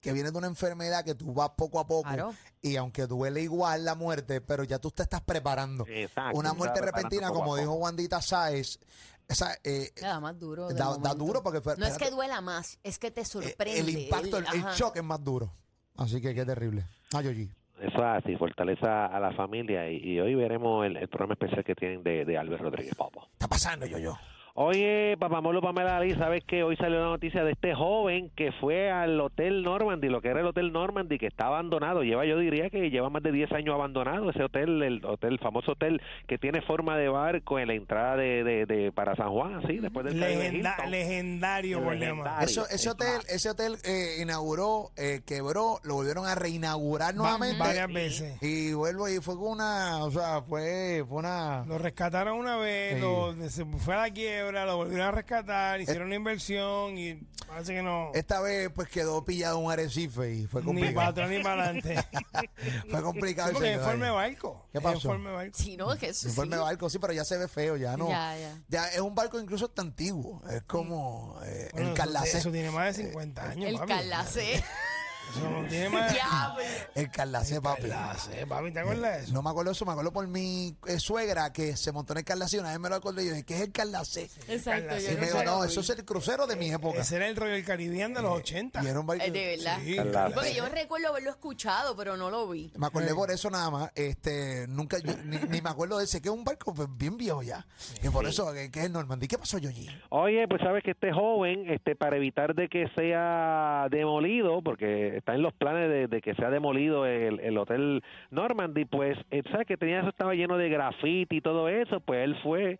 que 0.00 0.12
viene 0.12 0.30
de 0.30 0.38
una 0.38 0.46
enfermedad 0.46 1.04
que 1.04 1.14
tú 1.14 1.32
vas 1.34 1.50
poco 1.56 1.80
a 1.80 1.86
poco 1.86 2.08
Claro. 2.08 2.32
y 2.62 2.76
aunque 2.76 3.06
duele 3.06 3.42
igual 3.42 3.84
la 3.84 3.94
muerte, 3.96 4.40
pero 4.40 4.62
ya 4.64 4.78
tú 4.78 4.90
te 4.90 5.02
estás 5.02 5.20
preparando. 5.22 5.84
Exacto, 5.88 6.38
una 6.38 6.52
muerte 6.54 6.80
repentina, 6.80 7.30
como 7.30 7.56
dijo 7.56 7.72
Wandita 7.74 8.22
Sáez, 8.22 8.78
esa, 9.26 9.54
eh, 9.64 9.90
da 10.00 10.20
más 10.20 10.38
duro. 10.38 10.68
da, 10.68 10.96
da 10.98 11.14
duro 11.14 11.42
porque 11.42 11.60
fue- 11.60 11.76
No 11.76 11.84
es 11.86 11.98
que 11.98 12.10
duela 12.10 12.40
más, 12.40 12.78
es 12.84 12.98
que 12.98 13.10
te 13.10 13.22
eh, 13.22 13.24
sorprende. 13.24 13.80
el 13.80 13.88
impacto, 13.90 14.38
el, 14.38 14.44
shock 14.76 14.96
es 14.96 15.04
más 15.04 15.22
duro. 15.22 15.52
Así 15.96 16.20
que 16.20 16.32
qué 16.32 16.44
terrible. 16.46 16.86
Ah, 17.12 17.20
Yoyi. 17.20 17.50
Eso 17.80 17.98
es 17.98 18.24
así, 18.24 18.36
fortaleza 18.36 19.06
a 19.06 19.20
la 19.20 19.32
familia 19.34 19.88
y, 19.90 19.96
y 19.98 20.20
hoy 20.20 20.34
veremos 20.34 20.84
el, 20.86 20.96
el 20.96 21.08
programa 21.08 21.34
especial 21.34 21.64
que 21.64 21.74
tienen 21.74 22.02
de, 22.02 22.24
de 22.24 22.38
Albert 22.38 22.62
Rodríguez 22.62 22.94
Popo. 22.94 23.28
Está 23.32 23.46
pasando, 23.48 23.84
yo, 23.86 23.98
yo. 23.98 24.16
Oye, 24.60 25.16
Papamolo 25.20 25.60
Pamela 25.62 25.98
Ali, 25.98 26.16
¿sabes 26.16 26.42
que 26.44 26.64
Hoy 26.64 26.74
salió 26.74 26.98
la 26.98 27.06
noticia 27.10 27.44
de 27.44 27.52
este 27.52 27.76
joven 27.76 28.28
que 28.34 28.50
fue 28.50 28.90
al 28.90 29.20
Hotel 29.20 29.62
Normandy, 29.62 30.08
lo 30.08 30.20
que 30.20 30.30
era 30.30 30.40
el 30.40 30.46
Hotel 30.46 30.72
Normandy, 30.72 31.16
que 31.16 31.28
está 31.28 31.46
abandonado. 31.46 32.02
Lleva, 32.02 32.26
yo 32.26 32.36
diría 32.38 32.68
que 32.68 32.90
lleva 32.90 33.08
más 33.08 33.22
de 33.22 33.30
10 33.30 33.52
años 33.52 33.76
abandonado. 33.76 34.30
Ese 34.30 34.42
hotel, 34.42 34.82
el 34.82 35.04
hotel, 35.04 35.34
el 35.34 35.38
famoso 35.38 35.70
hotel 35.72 36.02
que 36.26 36.38
tiene 36.38 36.60
forma 36.62 36.96
de 36.96 37.08
barco 37.08 37.60
en 37.60 37.68
la 37.68 37.74
entrada 37.74 38.16
de, 38.16 38.42
de, 38.42 38.66
de- 38.66 38.90
para 38.90 39.14
San 39.14 39.30
Juan, 39.30 39.54
así, 39.64 39.76
después 39.78 40.04
del 40.06 40.18
Legenda- 40.18 40.74
Hilton. 40.74 40.90
legendario, 40.90 41.80
por 41.84 41.94
Legendario. 41.94 42.44
Eso, 42.44 42.64
ese 42.68 42.90
hotel, 42.90 43.20
es. 43.28 43.34
ese 43.36 43.50
hotel 43.50 43.76
eh, 43.84 44.16
inauguró, 44.22 44.90
eh, 44.96 45.20
quebró, 45.24 45.78
lo 45.84 45.94
volvieron 45.94 46.26
a 46.26 46.34
reinaugurar 46.34 47.14
nuevamente. 47.14 47.58
Varias 47.60 47.92
veces. 47.92 48.42
Y 48.42 48.72
vuelvo 48.72 49.08
y 49.08 49.18
fue 49.20 49.36
con 49.36 49.52
una, 49.52 50.02
o 50.02 50.10
sea, 50.10 50.42
fue, 50.42 51.04
fue 51.08 51.18
una. 51.18 51.64
Lo 51.64 51.78
rescataron 51.78 52.36
una 52.40 52.56
vez, 52.56 52.96
Sí. 52.96 53.00
lo, 53.00 53.34
se 53.48 53.64
fue 53.64 53.94
a 53.94 53.98
la 53.98 54.10
quiebra, 54.10 54.47
lo 54.52 54.76
volvieron 54.76 55.06
a 55.06 55.10
rescatar, 55.10 55.80
hicieron 55.80 56.06
una 56.06 56.16
inversión 56.16 56.96
y 56.98 57.14
parece 57.46 57.74
que 57.74 57.82
no. 57.82 58.10
Esta 58.14 58.40
vez 58.40 58.70
pues 58.74 58.88
quedó 58.88 59.24
pillado 59.24 59.58
un 59.58 59.70
arrecife 59.70 60.32
y 60.34 60.46
fue 60.46 60.62
Ni 60.62 60.66
para 60.66 60.74
complicado. 60.80 61.08
atrás 61.10 61.30
ni 61.30 61.42
para 61.42 61.64
adelante. 61.64 62.04
fue 62.90 63.02
complicado. 63.02 63.48
Sí, 63.50 63.54
porque 63.54 63.68
ahí. 63.70 64.10
barco. 64.10 64.68
¿Qué 64.72 64.80
pasó? 64.80 65.12
de 65.12 65.18
barco. 65.18 65.58
Sí, 65.58 65.76
no, 65.76 65.92
es 65.92 65.98
que 65.98 66.08
eso 66.08 66.28
sí. 66.28 66.34
barco, 66.48 66.90
sí, 66.90 66.98
pero 66.98 67.12
ya 67.12 67.24
se 67.24 67.36
ve 67.38 67.48
feo, 67.48 67.76
ya 67.76 67.96
no. 67.96 68.08
Ya, 68.08 68.36
ya. 68.38 68.58
Ya 68.68 68.88
es 68.88 69.00
un 69.00 69.14
barco 69.14 69.40
incluso 69.40 69.66
hasta 69.66 69.82
antiguo. 69.82 70.42
Es 70.50 70.62
como 70.62 71.38
eh, 71.44 71.68
Bueno, 71.72 71.88
el 71.88 71.94
eso- 71.94 72.02
Carlacé. 72.02 72.38
Eso, 72.38 72.50
tiene 72.50 72.70
más 72.70 72.96
de 72.96 73.04
50 73.04 73.50
años. 73.50 73.68
El 73.70 73.76
papi. 73.78 73.92
Eso 75.30 75.50
no 75.50 75.66
tiene 75.68 75.88
más. 75.90 76.14
ya, 76.14 76.52
pues. 76.54 76.88
El 76.94 77.10
Carlacé, 77.10 77.60
papi. 77.60 77.82
Carlacé, 77.82 78.46
papi, 78.46 78.72
¿te 78.72 78.80
acuerdas 78.80 79.18
de 79.18 79.24
eso? 79.24 79.32
No 79.32 79.42
me 79.42 79.50
acuerdo 79.50 79.70
de 79.70 79.74
eso, 79.74 79.84
me 79.84 79.92
acuerdo 79.92 80.12
por 80.12 80.26
mi 80.26 80.76
eh, 80.86 80.98
suegra 80.98 81.52
que 81.52 81.76
se 81.76 81.92
montó 81.92 82.12
en 82.12 82.18
el 82.18 82.24
Carlacé 82.24 82.56
y 82.56 82.60
una 82.60 82.70
vez 82.70 82.80
me 82.80 82.88
lo 82.88 82.94
acordé 82.96 83.24
y 83.24 83.26
yo 83.26 83.32
dije, 83.32 83.44
¿qué 83.44 83.54
es 83.56 83.60
el 83.62 83.72
Carlacé? 83.72 84.30
Exacto. 84.48 84.96
Y 84.98 85.14
no 85.14 85.20
me 85.20 85.26
dijo, 85.26 85.44
no, 85.44 85.64
eso 85.64 85.80
es 85.80 85.90
el 85.90 86.04
crucero 86.04 86.46
de 86.46 86.56
mi 86.56 86.70
época. 86.72 87.00
Ese 87.00 87.16
era 87.16 87.28
el 87.28 87.36
Royal 87.36 87.62
Caribbean 87.64 88.14
de 88.14 88.22
los 88.22 88.32
80. 88.38 88.82
Y 88.82 88.86
era 88.86 89.00
un 89.00 89.06
barco. 89.06 89.24
Eh, 89.24 89.30
de 89.30 89.56
verdad. 89.56 89.78
Sí, 89.84 89.96
Carlacé. 89.96 90.34
Porque 90.34 90.54
yo 90.54 90.68
recuerdo 90.68 91.08
haberlo 91.08 91.30
escuchado, 91.30 91.96
pero 91.96 92.16
no 92.16 92.30
lo 92.30 92.48
vi. 92.48 92.72
Me 92.76 92.86
acordé 92.86 93.14
por 93.14 93.30
eso 93.30 93.50
nada 93.50 93.70
más. 93.70 93.90
Este, 93.94 94.66
nunca, 94.68 94.98
yo, 94.98 95.12
ni, 95.24 95.36
ni 95.36 95.60
me 95.60 95.70
acuerdo 95.70 95.98
de 95.98 96.04
ese, 96.04 96.20
que 96.20 96.28
es 96.28 96.34
un 96.34 96.44
barco 96.44 96.74
bien 96.96 97.16
viejo 97.16 97.42
ya. 97.42 97.66
Y 98.02 98.08
por 98.08 98.26
eso, 98.26 98.52
que, 98.52 98.70
que 98.70 98.84
es 98.84 98.90
Normandy. 98.90 99.28
¿Qué 99.28 99.38
pasó, 99.38 99.58
Yoyi? 99.58 99.88
Oye, 100.10 100.46
pues 100.48 100.60
sabes 100.62 100.82
que 100.82 100.92
este 100.92 101.12
joven, 101.12 101.70
este, 101.70 101.96
para 101.96 102.16
evitar 102.16 102.54
de 102.54 102.68
que 102.68 102.86
sea 102.96 103.86
demolido, 103.90 104.62
porque 104.62 105.17
está 105.18 105.34
en 105.34 105.42
los 105.42 105.52
planes 105.52 105.88
de, 105.88 106.08
de 106.08 106.20
que 106.20 106.34
sea 106.34 106.50
demolido 106.50 107.06
el, 107.06 107.40
el 107.40 107.58
hotel 107.58 108.02
Normandy, 108.30 108.84
pues, 108.84 109.18
eh, 109.30 109.42
sabes 109.50 109.66
que 109.66 109.76
tenía 109.76 110.00
eso 110.00 110.08
estaba 110.08 110.34
lleno 110.34 110.56
de 110.56 110.68
grafiti 110.68 111.36
y 111.36 111.40
todo 111.40 111.68
eso, 111.68 112.00
pues 112.00 112.24
él 112.24 112.36
fue 112.42 112.78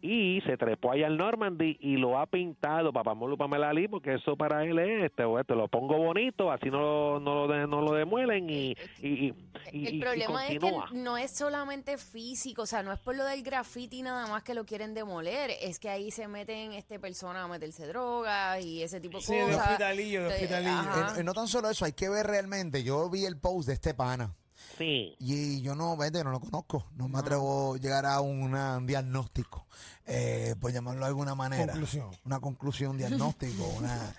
y 0.00 0.40
se 0.46 0.56
trepó 0.56 0.92
allá 0.92 1.06
al 1.06 1.18
Normandy 1.18 1.76
y 1.80 1.96
lo 1.98 2.18
ha 2.18 2.24
pintado 2.26 2.94
papá 2.94 3.12
Molu 3.12 3.36
Pamela 3.36 3.74
Lee 3.74 3.88
porque 3.88 4.14
eso 4.14 4.34
para 4.34 4.64
él 4.64 4.78
es 4.78 5.04
este 5.04 5.22
o 5.24 5.42
te 5.44 5.54
lo 5.54 5.68
pongo 5.68 5.98
bonito 5.98 6.50
así 6.50 6.70
no, 6.70 7.20
no 7.20 7.46
lo 7.46 7.48
de- 7.48 7.66
no 7.66 7.82
lo 7.82 7.92
demuelen 7.92 8.48
y, 8.48 8.70
y, 9.02 9.08
y- 9.08 9.34
y- 9.72 9.86
El 9.86 9.94
y 9.96 10.00
problema 10.00 10.46
es 10.48 10.58
que 10.58 10.72
no 10.94 11.18
es 11.18 11.30
solamente 11.36 11.98
físico, 11.98 12.62
o 12.62 12.66
sea, 12.66 12.82
no 12.82 12.90
es 12.92 12.98
por 13.00 13.16
lo 13.16 13.24
del 13.24 13.42
graffiti 13.42 14.00
nada 14.00 14.26
más 14.28 14.42
que 14.42 14.54
lo 14.54 14.64
quieren 14.64 14.94
demoler, 14.94 15.50
es 15.60 15.78
que 15.78 15.90
ahí 15.90 16.10
se 16.10 16.26
meten 16.26 16.72
este 16.72 16.98
personas 16.98 17.44
a 17.44 17.48
meterse 17.48 17.86
drogas 17.86 18.64
y 18.64 18.82
ese 18.82 18.98
tipo 19.00 19.18
de 19.18 19.24
Sí, 19.24 19.34
de 19.34 19.42
cosas. 19.44 19.60
hospitalillo, 19.66 20.22
de 20.22 20.28
Eh, 20.28 20.32
hospitalillo. 20.32 20.80
Eh, 21.16 21.20
eh, 21.20 21.24
no 21.24 21.34
tan 21.34 21.48
solo 21.48 21.68
eso, 21.68 21.84
hay 21.84 21.92
que 21.92 22.08
ver 22.08 22.26
realmente. 22.26 22.82
Yo 22.82 23.10
vi 23.10 23.26
el 23.26 23.38
post 23.38 23.68
de 23.68 23.74
este 23.74 23.92
pana. 23.92 24.34
Sí 24.78 25.16
Y 25.18 25.60
yo 25.62 25.74
no, 25.74 25.96
vete, 25.96 26.22
no 26.24 26.30
lo 26.30 26.40
conozco. 26.40 26.86
No 26.96 27.08
me 27.08 27.18
atrevo 27.18 27.74
a 27.74 27.78
llegar 27.78 28.06
a 28.06 28.20
una- 28.20 28.76
un 28.78 28.86
diagnóstico, 28.86 29.66
eh, 30.06 30.54
por 30.60 30.72
llamarlo 30.72 31.00
de 31.00 31.06
alguna 31.08 31.34
manera. 31.34 31.72
Conclusión. 31.72 32.10
Una 32.24 32.40
conclusión, 32.40 32.90
un 32.92 32.98
diagnóstico, 32.98 33.64
una... 33.78 34.14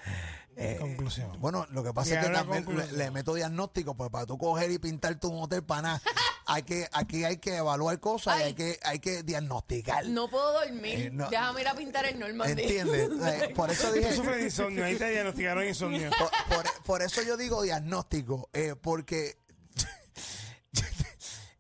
eh, 0.56 0.77
Conclusión. 0.80 1.39
Bueno, 1.39 1.66
lo 1.72 1.84
que 1.84 1.94
pasa 1.94 2.20
es 2.20 2.25
que 2.25 2.32
también 2.34 2.66
le, 2.96 3.12
meto 3.12 3.34
diagnóstico, 3.34 3.96
pues 3.96 4.10
para 4.10 4.25
tú 4.25 4.38
coger 4.38 4.72
y 4.72 4.80
pintarte 4.80 5.27
un 5.27 5.42
hotel 5.44 5.63
para 5.63 5.82
nada, 5.84 6.01
hay 6.48 6.63
que, 6.63 6.88
aquí 6.94 7.24
hay 7.25 7.38
que 7.38 7.58
evaluar 7.58 8.00
cosas 8.00 8.38
y 8.39 8.42
Ay. 8.42 8.46
hay 8.48 8.54
que, 8.56 8.80
hay 8.84 9.00
que 9.00 9.22
diagnosticar. 9.24 10.08
No 10.08 10.30
puedo 10.30 10.54
dormir, 10.54 11.00
Eh, 11.00 11.10
no. 11.12 11.30
déjame 11.30 11.62
ir 11.62 11.68
a 11.68 11.75
pintar 11.75 12.06
el 12.06 12.18
Normandy. 12.20 12.62
¿Entiendes? 12.63 13.10
Eh, 13.27 13.54
por 13.56 13.70
eso 13.70 13.89
Tú 13.89 13.94
dije... 13.96 14.16
sufres 14.16 14.38
de 14.38 14.44
insomnio, 14.46 14.84
ahí 14.86 14.96
te 14.96 15.10
diagnosticaron 15.10 15.66
insomnio. 15.68 16.10
por, 16.18 16.30
por- 16.56 16.84
por 16.84 17.01
eso 17.04 17.22
yo 17.22 17.38
digo 17.38 17.62
diagnóstico, 17.62 18.50
eh, 18.54 18.75
porque 18.82 19.38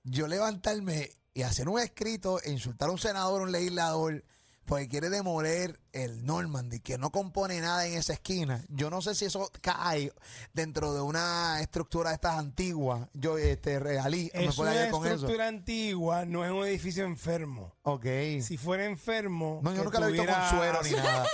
yo 0.09 0.27
levantarme 0.27 1.11
y 1.33 1.43
hacer 1.43 1.69
un 1.69 1.79
escrito 1.79 2.41
e 2.41 2.51
insultar 2.51 2.89
a 2.89 2.91
un 2.91 2.97
senador, 2.97 3.41
un 3.41 3.51
legislador, 3.51 4.23
porque 4.65 4.87
quiere 4.89 5.09
demoler 5.09 5.79
el 5.93 6.25
Normandy, 6.25 6.79
que 6.79 6.97
no 6.97 7.11
compone 7.11 7.59
nada 7.61 7.85
en 7.85 7.93
esa 7.93 8.13
esquina. 8.13 8.63
Yo 8.69 8.89
no 8.89 9.01
sé 9.01 9.15
si 9.15 9.25
eso 9.25 9.51
cae 9.61 10.11
dentro 10.53 10.93
de 10.93 11.01
una 11.01 11.61
estructura 11.61 12.09
de 12.09 12.15
estas 12.15 12.37
antiguas. 12.37 13.07
Yo, 13.13 13.37
este, 13.37 13.79
realí, 13.79 14.31
me 14.33 14.41
una 14.41 14.49
ayudar 14.49 14.89
con 14.89 15.05
eso. 15.05 15.15
estructura 15.15 15.47
antigua, 15.47 16.25
no 16.25 16.43
es 16.43 16.51
un 16.51 16.65
edificio 16.65 17.05
enfermo. 17.05 17.75
Ok. 17.83 18.05
Si 18.41 18.57
fuera 18.57 18.85
enfermo. 18.85 19.59
no, 19.61 19.73
yo 19.73 19.83
nunca 19.83 19.99
lo 19.99 20.07
he 20.07 20.11
visto 20.11 20.25
con 20.27 20.49
suero 20.49 20.79
ni 20.83 20.91
nada. 20.97 21.27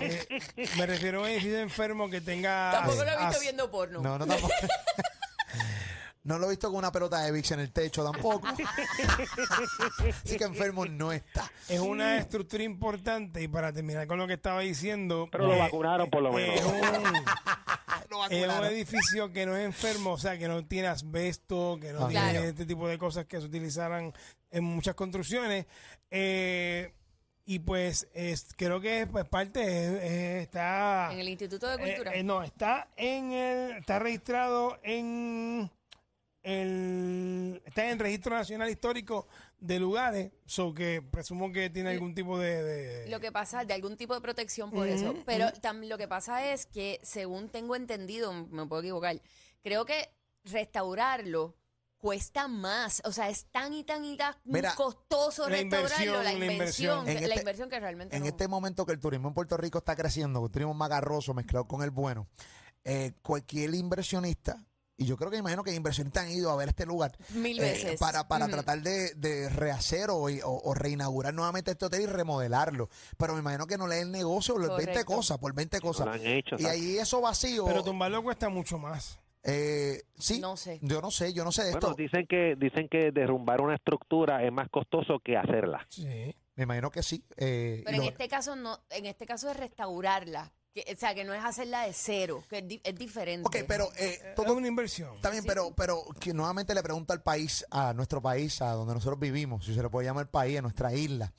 Eh, 0.00 0.26
me 0.76 0.86
refiero 0.86 1.20
a 1.20 1.22
un 1.22 1.28
edificio 1.28 1.58
enfermo 1.60 2.10
que 2.10 2.20
tenga. 2.20 2.72
Tampoco 2.72 3.04
lo 3.04 3.10
he 3.10 3.26
visto 3.26 3.40
viendo 3.40 3.70
porno. 3.70 4.00
No, 4.00 4.18
no 4.18 4.26
tampoco. 4.26 4.52
No 6.26 6.38
lo 6.38 6.46
he 6.46 6.50
visto 6.50 6.68
con 6.68 6.78
una 6.78 6.90
pelota 6.92 7.20
de 7.22 7.30
Vicks 7.32 7.52
en 7.52 7.60
el 7.60 7.72
techo 7.72 8.02
tampoco. 8.04 8.46
Así 10.24 10.36
que 10.36 10.44
enfermo 10.44 10.84
no 10.86 11.12
está. 11.12 11.50
Es 11.68 11.80
una 11.80 12.18
estructura 12.18 12.62
importante 12.64 13.42
y 13.42 13.48
para 13.48 13.72
terminar 13.72 14.06
con 14.06 14.18
lo 14.18 14.26
que 14.26 14.34
estaba 14.34 14.60
diciendo. 14.60 15.28
pero 15.30 15.46
lo 15.46 15.54
eh, 15.54 15.58
vacunaron 15.58 16.10
por 16.10 16.22
lo 16.22 16.32
menos 16.32 16.56
Es 16.56 16.64
un, 16.64 16.72
Lo 18.10 18.24
es 18.26 18.32
un 18.32 18.40
vacunaron. 18.48 18.64
edificio 18.72 19.32
que 19.32 19.46
no 19.46 19.56
es 19.56 19.64
enfermo, 19.64 20.12
o 20.12 20.18
sea, 20.18 20.38
que 20.38 20.48
no 20.48 20.64
tiene 20.66 20.88
asbesto, 20.88 21.78
que 21.80 21.92
no 21.92 22.06
Ah. 22.06 22.08
tiene 22.08 22.30
Claro. 22.32 22.46
este 22.48 22.66
tipo 22.66 22.88
de 22.88 22.98
cosas 22.98 23.26
que 23.26 23.40
se 23.40 23.46
utilizaran 23.46 24.12
en 24.50 24.64
muchas 24.64 24.94
construcciones. 24.94 25.66
Eh, 26.10 26.92
y 27.44 27.58
pues 27.60 28.08
es, 28.14 28.48
creo 28.56 28.80
que 28.80 29.02
es, 29.02 29.08
pues 29.08 29.24
parte 29.28 29.60
es- 29.62 30.02
es- 30.02 30.42
está 30.42 31.10
En 31.12 31.20
el 31.20 31.28
Instituto 31.28 31.68
de 31.68 31.74
eh, 31.76 31.94
Cultura. 31.94 32.14
eh, 32.14 32.22
no 32.24 32.42
está 32.42 32.88
en 32.96 33.32
el 33.32 33.70
está 33.76 33.98
registrado 34.00 34.78
en 34.82 35.70
el 36.46 37.62
está 37.64 37.84
en 37.84 37.90
el 37.90 37.98
registro 37.98 38.34
nacional 38.34 38.70
histórico 38.70 39.26
de 39.58 39.78
lugares 39.80 40.32
so 40.46 40.72
que 40.72 41.02
presumo 41.02 41.50
que 41.52 41.70
tiene 41.70 41.90
algún 41.90 42.14
tipo 42.14 42.38
de, 42.38 42.62
de- 42.62 43.10
Lo 43.10 43.20
que 43.20 43.32
pasa, 43.32 43.64
de 43.64 43.74
algún 43.74 43.96
tipo 43.96 44.14
de 44.14 44.20
protección 44.20 44.70
por 44.70 44.86
eso. 44.86 45.14
Pero 45.26 45.46
tam- 45.60 45.86
lo 45.88 45.98
que 45.98 46.08
pasa 46.08 46.52
es 46.52 46.66
que, 46.66 47.00
según 47.02 47.48
tengo 47.48 47.74
entendido, 47.76 48.32
me 48.32 48.66
puedo 48.66 48.82
equivocar, 48.82 49.20
creo 49.62 49.84
que 49.84 50.10
restaurarlo 50.44 51.56
cuesta 51.98 52.46
más. 52.48 53.02
O 53.04 53.12
sea, 53.12 53.28
es 53.30 53.46
tan 53.50 53.72
y 53.72 53.82
tan 53.84 54.04
y 54.04 54.16
tan 54.16 54.34
Mira, 54.44 54.74
costoso 54.74 55.48
la 55.48 55.56
restaurarlo, 55.56 56.22
la 56.22 56.22
inversión, 56.22 56.24
la 56.24 56.32
inversión, 56.32 56.52
inversión. 56.52 57.04
que- 57.04 57.10
En 57.10 57.16
la 57.16 57.26
este- 57.26 57.40
inversión 57.40 57.70
que 57.70 57.80
realmente 57.80 58.16
En 58.16 58.22
no. 58.22 58.28
este 58.28 58.48
momento 58.48 58.86
que 58.86 58.92
el 58.92 59.00
turismo 59.00 59.28
en 59.28 59.34
Puerto 59.34 59.56
Rico 59.56 59.78
está 59.78 59.96
creciendo, 59.96 60.40
un 60.40 60.50
turismo 60.50 60.74
magarroso 60.74 61.34
mezclado 61.34 61.66
con 61.66 61.82
el 61.82 61.90
bueno, 61.90 62.28
eh, 62.84 63.12
cualquier 63.22 63.74
inversionista, 63.74 64.64
y 64.98 65.04
yo 65.04 65.16
creo 65.16 65.30
que 65.30 65.36
imagino 65.36 65.62
que 65.62 65.74
inversionistas 65.74 66.24
han 66.24 66.30
ido 66.32 66.50
a 66.50 66.56
ver 66.56 66.68
este 66.68 66.86
lugar 66.86 67.12
Mil 67.34 67.58
eh, 67.58 67.62
veces. 67.62 68.00
para, 68.00 68.28
para 68.28 68.48
tratar 68.48 68.80
de, 68.82 69.14
de 69.14 69.48
rehacer 69.50 70.10
o, 70.10 70.16
o- 70.24 70.28
o 70.64 70.74
reinaugurar 70.74 71.34
nuevamente 71.34 71.70
este 71.72 71.84
hotel 71.86 72.02
y 72.02 72.06
remodelarlo. 72.06 72.88
Pero 73.18 73.34
me 73.34 73.40
imagino 73.40 73.66
que 73.66 73.76
no 73.76 73.86
le 73.86 73.96
den 73.96 74.10
negocio 74.10 74.54
por 74.54 74.62
20 74.68 74.84
Correcto. 74.86 75.04
cosas, 75.14 75.38
por 75.38 75.54
20 75.54 75.76
no 75.76 75.82
cosas. 75.82 76.06
lo 76.06 76.12
han 76.12 76.26
hecho 76.26 76.56
Y 76.58 76.64
ahí 76.66 76.98
eso 76.98 77.20
vacío. 77.20 77.66
pero 77.66 77.84
tumbarlo 77.84 78.22
cuesta 78.22 78.48
mucho 78.48 78.78
más 78.78 79.18
eh, 79.48 80.02
sí, 80.18 80.40
No 80.40 80.56
sé. 80.56 80.80
yo 80.82 81.00
no 81.00 81.10
sé, 81.10 81.32
yo 81.32 81.44
no 81.44 81.52
sé 81.52 81.62
de 81.64 81.70
bueno 81.72 81.88
esto. 81.90 82.02
dicen 82.02 82.26
que 82.26 82.54
dicen 82.58 82.88
que 82.88 83.12
derrumbar 83.12 83.60
una 83.60 83.76
estructura 83.76 84.42
es 84.44 84.50
más 84.52 84.68
costoso 84.70 85.20
que 85.24 85.36
hacerla 85.36 85.86
sí 85.88 86.04
Me 86.56 86.64
imagino 86.64 86.90
que 86.90 87.02
sí. 87.04 87.22
eh, 87.36 87.82
Pero 87.84 87.98
en 87.98 88.02
lo- 88.04 88.08
este 88.10 88.26
caso 88.28 88.56
no, 88.56 88.80
en 88.90 89.06
este 89.06 89.24
caso 89.26 89.48
es 89.50 89.56
restaurarla. 89.56 90.52
Que, 90.76 90.94
o 90.94 90.98
sea, 90.98 91.14
que 91.14 91.24
no 91.24 91.32
es 91.32 91.42
hacerla 91.42 91.86
de 91.86 91.94
cero, 91.94 92.44
que 92.50 92.58
es, 92.58 92.68
di- 92.68 92.80
es 92.84 92.94
diferente. 92.94 93.46
Ok, 93.48 93.64
pero 93.66 93.90
eh, 93.96 94.20
es 94.22 94.34
todo, 94.34 94.52
una 94.54 94.68
inversión 94.68 95.14
Está 95.16 95.30
bien, 95.30 95.42
pero, 95.46 95.74
pero 95.74 96.04
que 96.20 96.34
nuevamente 96.34 96.74
le 96.74 96.82
pregunto 96.82 97.14
al 97.14 97.22
país, 97.22 97.64
a 97.70 97.94
nuestro 97.94 98.20
país, 98.20 98.60
a 98.60 98.72
donde 98.72 98.92
nosotros 98.92 99.18
vivimos, 99.18 99.64
si 99.64 99.74
se 99.74 99.82
le 99.82 99.88
puede 99.88 100.06
llamar 100.06 100.28
país, 100.30 100.58
a 100.58 100.60
nuestra 100.60 100.92
isla. 100.92 101.32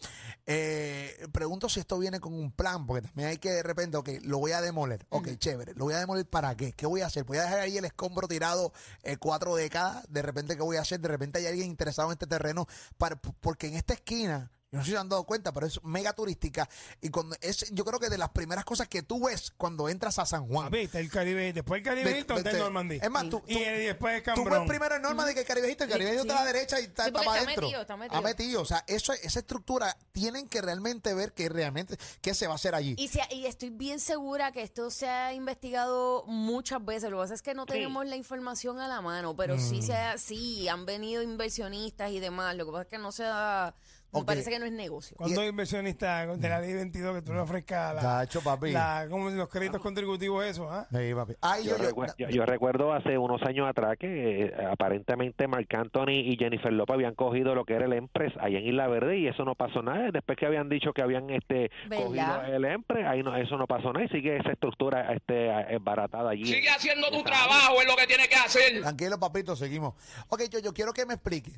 Eh, 0.47 1.27
pregunto 1.31 1.69
si 1.69 1.79
esto 1.79 1.99
viene 1.99 2.19
con 2.19 2.33
un 2.33 2.51
plan, 2.51 2.87
porque 2.87 3.07
también 3.07 3.29
hay 3.29 3.37
que 3.37 3.51
de 3.51 3.61
repente, 3.61 3.97
ok, 3.97 4.09
lo 4.23 4.39
voy 4.39 4.53
a 4.53 4.61
demoler. 4.61 5.05
Ok, 5.09 5.29
chévere. 5.37 5.73
¿Lo 5.75 5.85
voy 5.85 5.93
a 5.93 5.99
demoler 5.99 6.25
para 6.25 6.55
qué? 6.57 6.73
¿Qué 6.73 6.87
voy 6.87 7.01
a 7.01 7.05
hacer? 7.05 7.23
¿Voy 7.23 7.37
a 7.37 7.43
dejar 7.43 7.59
ahí 7.59 7.77
el 7.77 7.85
escombro 7.85 8.27
tirado 8.27 8.73
eh, 9.03 9.17
cuatro 9.17 9.55
décadas? 9.55 10.03
¿De 10.09 10.23
repente 10.23 10.55
qué 10.55 10.63
voy 10.63 10.77
a 10.77 10.81
hacer? 10.81 10.99
¿De 10.99 11.09
repente 11.09 11.37
hay 11.37 11.45
alguien 11.45 11.67
interesado 11.67 12.07
en 12.09 12.13
este 12.13 12.25
terreno? 12.25 12.65
Para, 12.97 13.17
porque 13.17 13.67
en 13.67 13.75
esta 13.75 13.93
esquina... 13.93 14.49
yo 14.69 14.77
No 14.79 14.83
sé 14.83 14.87
si 14.87 14.91
se 14.91 14.97
han 14.97 15.07
dado 15.07 15.23
cuenta, 15.23 15.53
pero 15.53 15.65
es 15.65 15.81
mega 15.83 16.11
turística. 16.11 16.67
Y 16.99 17.09
cuando 17.09 17.37
es, 17.39 17.71
yo 17.71 17.85
creo 17.85 17.99
que 18.01 18.09
de 18.09 18.17
las 18.17 18.29
primeras 18.31 18.65
cosas 18.65 18.89
que 18.89 19.01
tú 19.01 19.25
ves 19.25 19.51
cuando 19.55 19.87
entras 19.87 20.19
a 20.19 20.25
San 20.25 20.45
Juan. 20.47 20.73
Está 20.75 20.99
el 20.99 21.09
Caribe 21.09 21.53
después 21.53 21.79
el 21.79 21.85
Caribe 21.85 22.11
Ve- 22.11 22.19
Hilton 22.19 22.37
está 22.39 22.51
el. 22.51 22.59
Normandy 22.59 22.99
Es 23.01 23.09
más, 23.09 23.29
tú- 23.29 23.41
y, 23.47 23.53
tú- 23.53 23.59
después 23.59 24.21
Tú 24.23 24.25
Cambrón 24.25 24.59
ves 24.63 24.67
primero 24.69 24.95
el 24.97 25.01
norma 25.01 25.25
de 25.25 25.33
que 25.33 25.39
el 25.41 25.45
Caribe 25.45 25.69
Hilton, 25.71 25.87
el 25.87 25.91
Caribe 25.93 26.11
Hilton 26.11 26.27
está 26.27 26.41
a 26.41 26.45
la 26.45 26.51
derecha 26.51 26.79
y 26.81 26.83
está, 26.83 27.03
Sí, 27.03 27.07
está 27.09 27.19
para 27.23 27.31
está 27.37 27.43
adentro. 27.45 27.61
metido, 27.67 27.81
está 27.81 27.97
metido. 27.97 28.21
metido. 28.21 28.61
O 28.61 28.65
sea, 28.65 28.83
eso, 28.87 29.13
esa 29.13 29.39
estructura 29.39 29.97
tienen 30.11 30.49
que 30.49 30.61
realmente 30.61 31.13
ver 31.13 31.31
que 31.33 31.47
realmente 31.47 31.97
qué 32.21 32.33
se 32.33 32.45
va 32.47 32.53
a 32.53 32.55
hacer 32.57 32.75
allí. 32.75 32.93
Y, 32.97 33.07
se- 33.07 33.21
y 33.33 33.45
estoy 33.45 33.69
bien 33.69 34.01
segura 34.01 34.51
que 34.51 34.63
esto 34.63 34.91
se 34.91 35.07
ha 35.07 35.33
investigado 35.33 36.25
muchas 36.27 36.83
veces. 36.83 37.09
Lo 37.09 37.17
que 37.17 37.21
pasa 37.23 37.33
es 37.35 37.41
que 37.41 37.53
no 37.53 37.65
tenemos 37.65 38.05
la 38.05 38.17
información 38.17 38.79
a 38.81 38.89
la 38.89 38.99
mano, 39.01 39.33
pero 39.33 39.55
Mm. 39.55 39.59
sí, 39.61 39.81
se 39.81 39.95
ha- 39.95 40.17
sí 40.17 40.67
han 40.67 40.85
venido 40.85 41.21
inversionistas 41.23 42.11
y 42.11 42.19
demás. 42.19 42.55
Lo 42.57 42.65
que 42.65 42.71
pasa 42.73 42.81
es 42.83 42.89
que 42.89 42.97
no 42.97 43.13
se 43.13 43.23
da. 43.23 43.73
Me 44.19 44.25
parece 44.25 44.49
que 44.49 44.59
no 44.59 44.65
es 44.65 44.71
negocio. 44.71 45.15
cuando 45.17 45.41
hay 45.41 45.47
inversionistas 45.49 46.39
de 46.39 46.49
la 46.49 46.59
ley 46.59 46.73
22 46.73 47.15
que 47.15 47.21
tú 47.21 47.33
le 47.33 47.39
ofrezcas 47.39 47.95
la, 47.95 48.01
Tacho, 48.01 48.41
papi. 48.41 48.71
la- 48.71 49.07
¿cómo 49.09 49.29
los 49.29 49.47
créditos 49.49 49.81
contributivos 49.81 50.45
eso 50.45 50.69
¿ah? 50.71 50.87
Sí, 50.91 51.13
papi. 51.13 51.33
Ay, 51.41 51.63
Yo, 51.65 51.71
yo, 51.77 51.83
yo- 51.83 51.89
recuer- 51.89 52.15
yo- 52.17 52.29
yo 52.29 52.45
recuerdo 52.45 52.93
hace 52.93 53.17
unos 53.17 53.41
años 53.43 53.67
atrás 53.69 53.97
que 53.99 54.45
eh, 54.45 54.53
aparentemente 54.71 55.47
Marc 55.47 55.73
Anthony 55.73 56.11
y 56.25 56.37
Jennifer 56.37 56.71
Lopez 56.71 56.93
habían 56.95 57.15
cogido 57.15 57.55
lo 57.55 57.65
que 57.65 57.73
era 57.73 57.85
el 57.85 57.93
Empress 57.93 58.33
allá 58.39 58.59
en 58.59 58.67
Isla 58.67 58.87
Verde 58.87 59.17
y 59.17 59.27
eso 59.27 59.43
no 59.45 59.55
pasó 59.55 59.81
nada. 59.81 60.11
Después 60.11 60.37
que 60.37 60.45
habían 60.45 60.69
dicho 60.69 60.93
que 60.93 61.01
habían 61.01 61.29
este 61.29 61.71
¿Verdad? 61.89 62.05
cogido 62.05 62.41
el 62.55 62.65
Empress, 62.65 63.05
ahí 63.07 63.23
no, 63.23 63.35
eso 63.35 63.57
no 63.57 63.67
pasó 63.67 63.91
nada 63.93 64.05
y 64.05 64.09
sigue 64.09 64.37
esa 64.37 64.51
estructura 64.51 65.13
este 65.13 65.47
eh, 65.49 65.77
baratada 65.81 66.31
allí. 66.31 66.45
Sigue 66.45 66.69
haciendo 66.69 67.07
tu 67.09 67.17
Esa- 67.17 67.25
trabajo, 67.25 67.81
es 67.81 67.87
lo 67.87 67.95
que 67.95 68.07
tiene 68.07 68.27
que 68.27 68.35
hacer. 68.35 68.81
Tranquilo, 68.81 69.19
papito, 69.19 69.55
seguimos. 69.55 69.93
Ok, 70.29 70.43
yo, 70.49 70.59
yo 70.59 70.73
quiero 70.73 70.93
que 70.93 71.05
me 71.05 71.13
explique. 71.15 71.51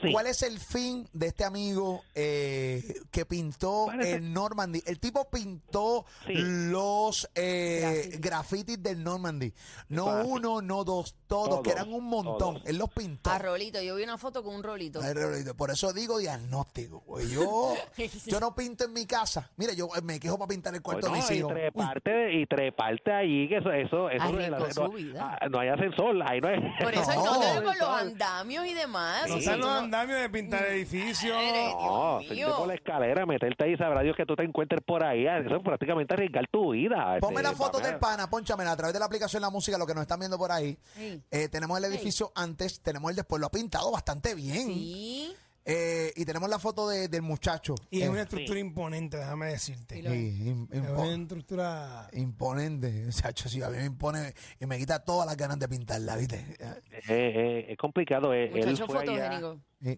Sí. 0.00 0.10
¿Cuál 0.12 0.26
es 0.26 0.42
el 0.42 0.58
fin 0.58 1.08
de 1.12 1.28
este 1.28 1.44
amigo 1.44 2.02
eh, 2.14 2.94
que 3.10 3.24
pintó 3.26 3.86
Parece- 3.86 4.14
el 4.16 4.32
Normandy? 4.32 4.82
El 4.86 4.98
tipo 4.98 5.28
pintó 5.30 6.04
Sí. 6.26 6.32
los 6.34 7.28
eh, 7.34 8.16
Grafitis. 8.18 8.82
del 8.82 9.02
Normandy. 9.02 9.52
No 9.88 10.22
uno, 10.24 10.60
no 10.62 10.84
dos, 10.84 11.14
todos, 11.26 11.48
Todos, 11.48 11.62
que 11.62 11.70
eran 11.70 11.92
un 11.92 12.04
montón. 12.04 12.38
todos. 12.56 12.62
Él 12.66 12.78
los 12.78 12.90
pintó. 12.90 13.30
A 13.30 13.38
rolito, 13.38 13.80
yo 13.82 13.96
vi 13.96 14.02
una 14.04 14.18
foto 14.18 14.42
con 14.42 14.54
un 14.54 14.62
rolito. 14.62 15.00
Ay, 15.02 15.12
Rolito, 15.14 15.54
Por 15.56 15.70
eso 15.70 15.92
digo 15.92 16.18
diagnóstico. 16.18 17.02
Yo, 17.20 17.74
yo 18.26 18.40
no 18.40 18.54
pinto 18.54 18.84
en 18.84 18.92
mi 18.92 19.06
casa. 19.06 19.50
Mira, 19.56 19.72
yo 19.72 19.88
me 20.02 20.18
quejo 20.20 20.38
para 20.38 20.48
pintar 20.48 20.74
el 20.74 20.82
cuarto 20.82 21.08
Pues 21.08 21.12
de 21.12 21.18
no, 21.18 21.22
mis 21.22 21.30
y 21.30 21.38
hijos. 21.38 21.52
treparte, 21.52 22.32
y 22.40 22.46
treparte 22.46 23.12
allí, 23.12 23.48
que 23.48 23.58
eso, 23.58 23.70
eso, 23.72 24.10
eso 24.10 24.22
Arriesgó 24.24 24.88
no, 24.88 24.98
no- 24.98 25.48
no 25.50 25.58
hay 25.60 25.68
ascensor, 25.68 26.22
ahí 26.26 26.40
no 26.40 26.48
hay. 26.48 26.60
Por 26.82 26.92
eso 26.94 27.10
No. 27.14 27.24
no, 27.34 27.40
te 27.40 27.62
con 27.62 27.78
los 27.78 27.88
andamios 27.88 28.66
y 28.66 28.74
demás. 28.74 29.30
o 29.30 29.40
sea, 29.40 29.56
andamios 29.84 30.20
de 30.20 30.30
pintar 30.30 30.64
edificios 30.66 31.36
No, 31.36 32.16
subirte 32.18 32.34
mío. 32.34 32.54
por 32.56 32.68
la 32.68 32.74
escalera, 32.74 33.26
meterte 33.26 33.64
ahí, 33.64 33.76
sabrá 33.76 34.02
Dios 34.02 34.16
que 34.16 34.24
tú 34.26 34.34
te 34.36 34.44
encuentres 34.44 34.80
por 34.84 35.04
ahí. 35.04 35.26
ah, 35.26 35.38
Eso 35.38 35.56
es 35.56 35.62
prácticamente 35.62 36.14
arriesgar 36.14 36.44
tu 36.50 36.72
vida. 36.72 37.18
Ponme 37.20 37.40
este, 37.40 37.50
la 37.50 37.56
foto 37.56 37.78
del 37.80 37.98
pana, 37.98 38.28
ponchamela 38.30 38.72
a 38.72 38.76
través 38.76 38.92
de 38.92 38.98
la 38.98 39.06
aplicación 39.06 39.42
La 39.42 39.50
Música, 39.50 39.78
lo 39.78 39.86
que 39.86 39.94
nos 39.94 40.02
están 40.02 40.18
viendo 40.20 40.38
por 40.38 40.52
ahí. 40.52 40.76
Sí. 40.94 41.22
Eh, 41.30 41.48
tenemos 41.48 41.76
el 41.78 41.84
edificio 41.84 42.32
antes, 42.34 42.80
tenemos 42.80 43.10
el 43.10 43.16
después, 43.16 43.40
lo 43.40 43.46
ha 43.46 43.50
pintado 43.50 43.90
bastante 43.92 44.34
bien. 44.34 44.66
Sí. 44.68 45.34
Eh, 45.64 46.12
y 46.16 46.24
tenemos 46.24 46.50
la 46.50 46.58
foto 46.58 46.88
de- 46.88 47.06
del 47.06 47.22
muchacho. 47.22 47.76
Y 47.88 48.02
es 48.02 48.08
una 48.08 48.22
estructura 48.22 48.58
imponente, 48.58 49.16
déjame 49.18 49.46
decirte. 49.46 50.02
Lo 50.02 50.10
im- 50.10 50.66
Es 50.72 50.80
una 50.80 51.14
estructura... 51.14 52.08
imponente. 52.14 52.90
Muchacho, 53.06 53.48
sí, 53.48 53.62
a 53.62 53.68
mí 53.68 53.76
me 53.76 53.84
impone 53.84 54.34
y 54.58 54.66
me 54.66 54.76
quita 54.76 55.04
todas 55.04 55.24
las 55.24 55.36
ganas 55.36 55.60
de 55.60 55.68
pintarla, 55.68 56.16
¿viste? 56.16 56.44
Eh, 56.58 56.74
eh, 57.08 57.66
es 57.68 57.76
complicado. 57.78 58.34
eh, 58.34 58.46
él 58.52 58.66
Muchacho 58.70 58.86
fue 58.86 59.02
allá- 59.02 59.40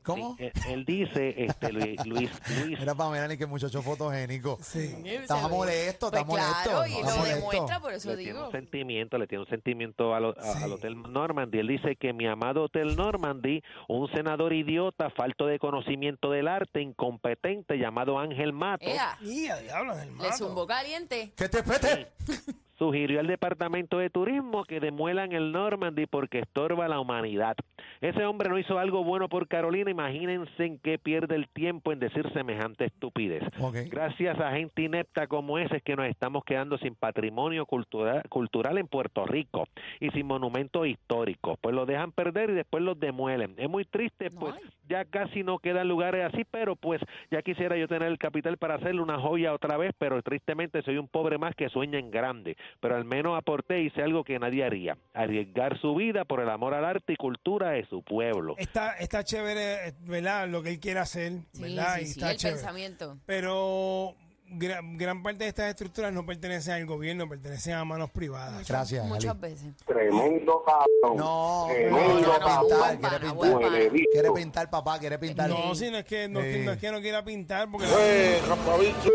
¿Cómo? 0.02 0.36
Sí, 0.38 0.44
eh, 0.44 0.52
él 0.68 0.84
dice, 0.84 1.34
este, 1.44 1.72
Luis, 1.72 2.00
Luis, 2.06 2.78
para 2.96 3.10
mirar 3.10 3.28
ni 3.28 3.36
que 3.36 3.46
muchacho 3.46 3.82
fotogénico. 3.82 4.58
Sí. 4.62 4.94
Está 5.04 5.46
molesto, 5.48 6.06
está 6.06 6.24
Pues 6.24 6.42
claro, 6.42 6.78
molesto. 6.78 6.86
y 6.86 7.00
está 7.00 7.10
lo 7.10 7.16
molesto. 7.18 7.50
demuestra, 7.50 7.80
por 7.80 7.92
eso 7.92 8.08
le 8.10 8.16
tiene 8.16 8.32
digo. 8.32 8.46
un 8.46 8.52
sentimiento, 8.52 9.18
le 9.18 9.26
tiene 9.26 9.44
un 9.44 9.50
sentimiento 9.50 10.14
al, 10.14 10.24
a- 10.30 10.34
Sí. 10.54 10.62
al 10.64 10.72
Hotel 10.72 10.96
Normandy. 11.02 11.58
Él 11.58 11.68
dice 11.68 11.96
que 11.96 12.12
mi 12.12 12.26
amado 12.26 12.64
Hotel 12.64 12.96
Normandy, 12.96 13.62
un 13.88 14.08
senador 14.12 14.52
idiota, 14.52 15.10
falto 15.10 15.46
de 15.46 15.58
conocimiento 15.58 16.30
del 16.30 16.48
arte, 16.48 16.80
incompetente, 16.80 17.76
llamado 17.76 18.18
Ángel 18.18 18.52
Mato, 18.52 18.86
Ea, 18.86 19.18
Y 19.20 19.46
a 19.48 19.56
diablo, 19.58 19.94
le 19.96 20.06
mato. 20.12 20.32
zumbó 20.38 20.66
caliente. 20.66 21.32
¿Qué 21.36 21.48
te 21.48 21.62
pete? 21.62 22.12
sugirió 22.78 23.20
al 23.20 23.26
Departamento 23.26 23.98
de 23.98 24.10
Turismo 24.10 24.64
que 24.64 24.80
demuelan 24.80 25.32
el 25.32 25.52
Normandy 25.52 26.06
porque 26.06 26.40
estorba 26.40 26.86
a 26.86 26.88
la 26.88 27.00
humanidad. 27.00 27.56
Ese 28.00 28.24
hombre 28.24 28.48
no 28.48 28.58
hizo 28.58 28.78
algo 28.78 29.04
bueno 29.04 29.28
por 29.28 29.48
Carolina, 29.48 29.90
imagínense 29.90 30.64
en 30.64 30.78
qué 30.78 30.98
pierde 30.98 31.36
el 31.36 31.48
tiempo 31.48 31.92
en 31.92 32.00
decir 32.00 32.30
semejante 32.32 32.86
estupidez. 32.86 33.42
Gracias 33.90 34.38
a 34.40 34.52
gente 34.52 34.82
inepta 34.82 35.26
como 35.26 35.58
ese 35.58 35.76
es 35.76 35.82
que 35.82 35.96
nos 35.96 36.06
estamos 36.06 36.44
quedando 36.44 36.78
sin 36.78 36.94
patrimonio 36.94 37.66
cultural, 37.66 38.22
cultural 38.28 38.78
en 38.78 38.88
Puerto 38.88 39.24
Rico 39.24 39.66
y 40.00 40.10
sin 40.10 40.26
monumentos 40.26 40.86
históricos. 40.86 41.58
Pues 41.60 41.74
lo 41.74 41.86
dejan 41.86 42.12
perder 42.12 42.50
y 42.50 42.54
después 42.54 42.82
los 42.82 42.98
demuelen. 42.98 43.54
Es 43.56 43.68
muy 43.68 43.84
triste, 43.84 44.30
pues 44.30 44.54
ya 44.88 45.04
casi 45.04 45.42
no 45.42 45.58
quedan 45.58 45.88
lugares 45.88 46.24
así, 46.26 46.44
pero 46.50 46.76
pues 46.76 47.00
ya 47.30 47.42
quisiera 47.42 47.76
yo 47.76 47.88
tener 47.88 48.08
el 48.08 48.18
capital 48.18 48.58
para 48.58 48.74
hacerle 48.74 49.00
una 49.00 49.18
joya 49.18 49.54
otra 49.54 49.76
vez, 49.76 49.92
pero 49.98 50.20
tristemente 50.22 50.82
soy 50.82 50.98
un 50.98 51.08
pobre 51.08 51.38
más 51.38 51.54
que 51.54 51.68
sueña 51.68 51.98
en 51.98 52.10
grande. 52.10 52.56
Pero 52.80 52.96
al 52.96 53.04
menos 53.04 53.36
aporté 53.38 53.80
y 53.82 53.86
hice 53.86 54.02
algo 54.02 54.24
que 54.24 54.38
nadie 54.38 54.64
haría, 54.64 54.96
arriesgar 55.12 55.78
su 55.80 55.94
vida 55.94 56.24
por 56.24 56.40
el 56.40 56.50
amor 56.50 56.74
al 56.74 56.84
arte 56.84 57.12
y 57.14 57.16
cultura 57.16 57.70
de 57.70 57.86
su 57.86 58.02
pueblo. 58.02 58.54
Está, 58.58 58.92
está 58.98 59.24
chévere, 59.24 59.88
eh, 59.88 59.94
¿verdad? 60.00 60.48
Lo 60.48 60.62
que 60.62 60.70
él 60.70 60.80
quiere 60.80 61.00
hacer, 61.00 61.32
Sí, 61.52 61.62
¿verdad? 61.62 61.96
sí, 61.96 62.02
y 62.02 62.06
sí, 62.06 62.10
está 62.12 62.30
el 62.32 62.36
chévere. 62.36 62.56
pensamiento. 62.58 63.18
Pero 63.26 64.14
gran, 64.46 64.96
gran 64.98 65.22
parte 65.22 65.44
de 65.44 65.48
estas 65.48 65.70
estructuras 65.70 66.12
no 66.12 66.24
pertenecen 66.26 66.74
al 66.74 66.86
gobierno, 66.86 67.28
pertenecen 67.28 67.74
a 67.74 67.84
manos 67.84 68.10
privadas. 68.10 68.68
Gracias, 68.68 69.04
Muchas 69.06 69.32
Ali. 69.32 69.40
veces. 69.40 69.74
Tremendo 69.86 70.62
cabrón. 70.64 71.16
No, 71.16 71.66
Tremendo 71.70 72.14
quiere 72.22 72.38
cabrón. 72.38 72.68
pintar, 72.68 72.98
quiere 72.98 73.18
pintar. 73.18 73.34
pana. 73.34 73.56
Huele 73.68 74.04
Quiere 74.12 74.30
pintar, 74.32 74.70
papá, 74.70 74.98
quiere 74.98 75.18
pintar. 75.18 75.48
No, 75.48 75.74
si 75.74 75.90
no 75.90 75.98
es 75.98 76.04
que 76.04 76.28
no, 76.28 76.40
es 76.40 76.46
que- 76.46 76.60
Sí. 76.60 76.66
no 76.66 76.72
es 76.72 76.78
que 76.78 76.92
no 76.92 77.00
quiera 77.00 77.24
pintar, 77.24 77.70
porque 77.70 77.86
Eh, 77.98 78.40
rapabicho, 78.48 79.10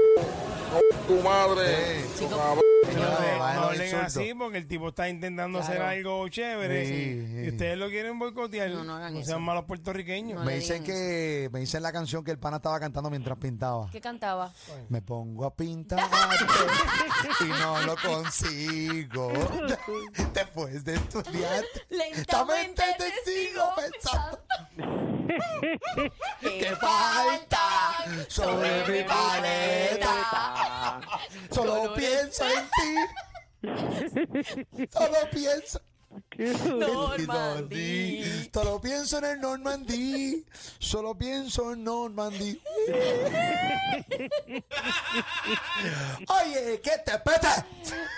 no, 0.74 1.08
tu 1.08 1.24
madre. 1.24 2.02
Sí. 2.16 2.26
tu 2.26 2.36
cabrón. 2.38 2.69
No, 3.10 3.38
No, 3.38 3.44
hablen 3.70 3.96
así, 3.96 4.34
porque 4.34 4.58
el 4.58 4.68
tipo 4.68 4.90
está 4.90 5.10
intentando 5.10 5.60
hacer 5.60 5.82
algo 5.82 6.28
chévere 6.30 6.86
Sí, 6.86 6.94
y 6.94 7.44
sí. 7.44 7.50
ustedes 7.50 7.78
lo 7.78 7.90
quieren 7.90 8.18
boicotear. 8.20 8.70
No, 8.72 8.84
no 8.84 8.96
hagan 8.96 9.16
eso. 9.18 9.28
sean 9.32 9.42
malos 9.42 9.66
puertorriqueños. 9.66 10.40
No 10.40 10.46
Me 10.46 10.56
dicen 10.56 10.84
que, 10.84 11.50
me 11.52 11.60
dicen 11.60 11.84
la 11.84 11.92
canción 11.92 12.24
que 12.24 12.32
el 12.32 12.40
pana 12.40 12.58
estaba 12.58 12.80
cantando 12.80 13.10
mientras 13.10 13.38
pintaba. 13.38 13.90
¿Qué 13.92 14.00
cantaba? 14.02 14.52
Me 14.90 15.02
pongo 15.02 15.46
a 15.46 15.56
pintar 15.56 16.00
y 17.42 17.46
no 17.46 17.82
lo 17.82 17.96
consigo. 17.96 19.32
Después 20.34 20.84
de 20.84 20.96
estudiar, 20.96 21.64
Lentamente 21.90 22.84
te 22.98 23.12
sigo 23.32 23.64
pensando 23.76 24.40
que 26.42 26.76
falta 26.76 27.60
sobre 28.28 28.88
mi 28.88 29.04
paleta. 29.08 31.00
Solo 31.52 31.94
pienso 31.94 32.44
en 32.46 32.70
ti. 34.44 34.88
Solo 34.90 35.28
pienso. 35.32 35.82
Normandy. 36.78 38.24
Solo 38.54 38.80
pienso 38.82 39.18
en 39.20 39.26
el 39.26 39.42
Normandy. 39.42 40.46
Solo 40.80 41.16
pienso 41.18 41.74
en 41.74 41.84
Normandy. 41.84 42.60
Oye, 46.28 46.82
¿qué 46.84 46.92
te 47.06 47.12
pete? 47.20 47.48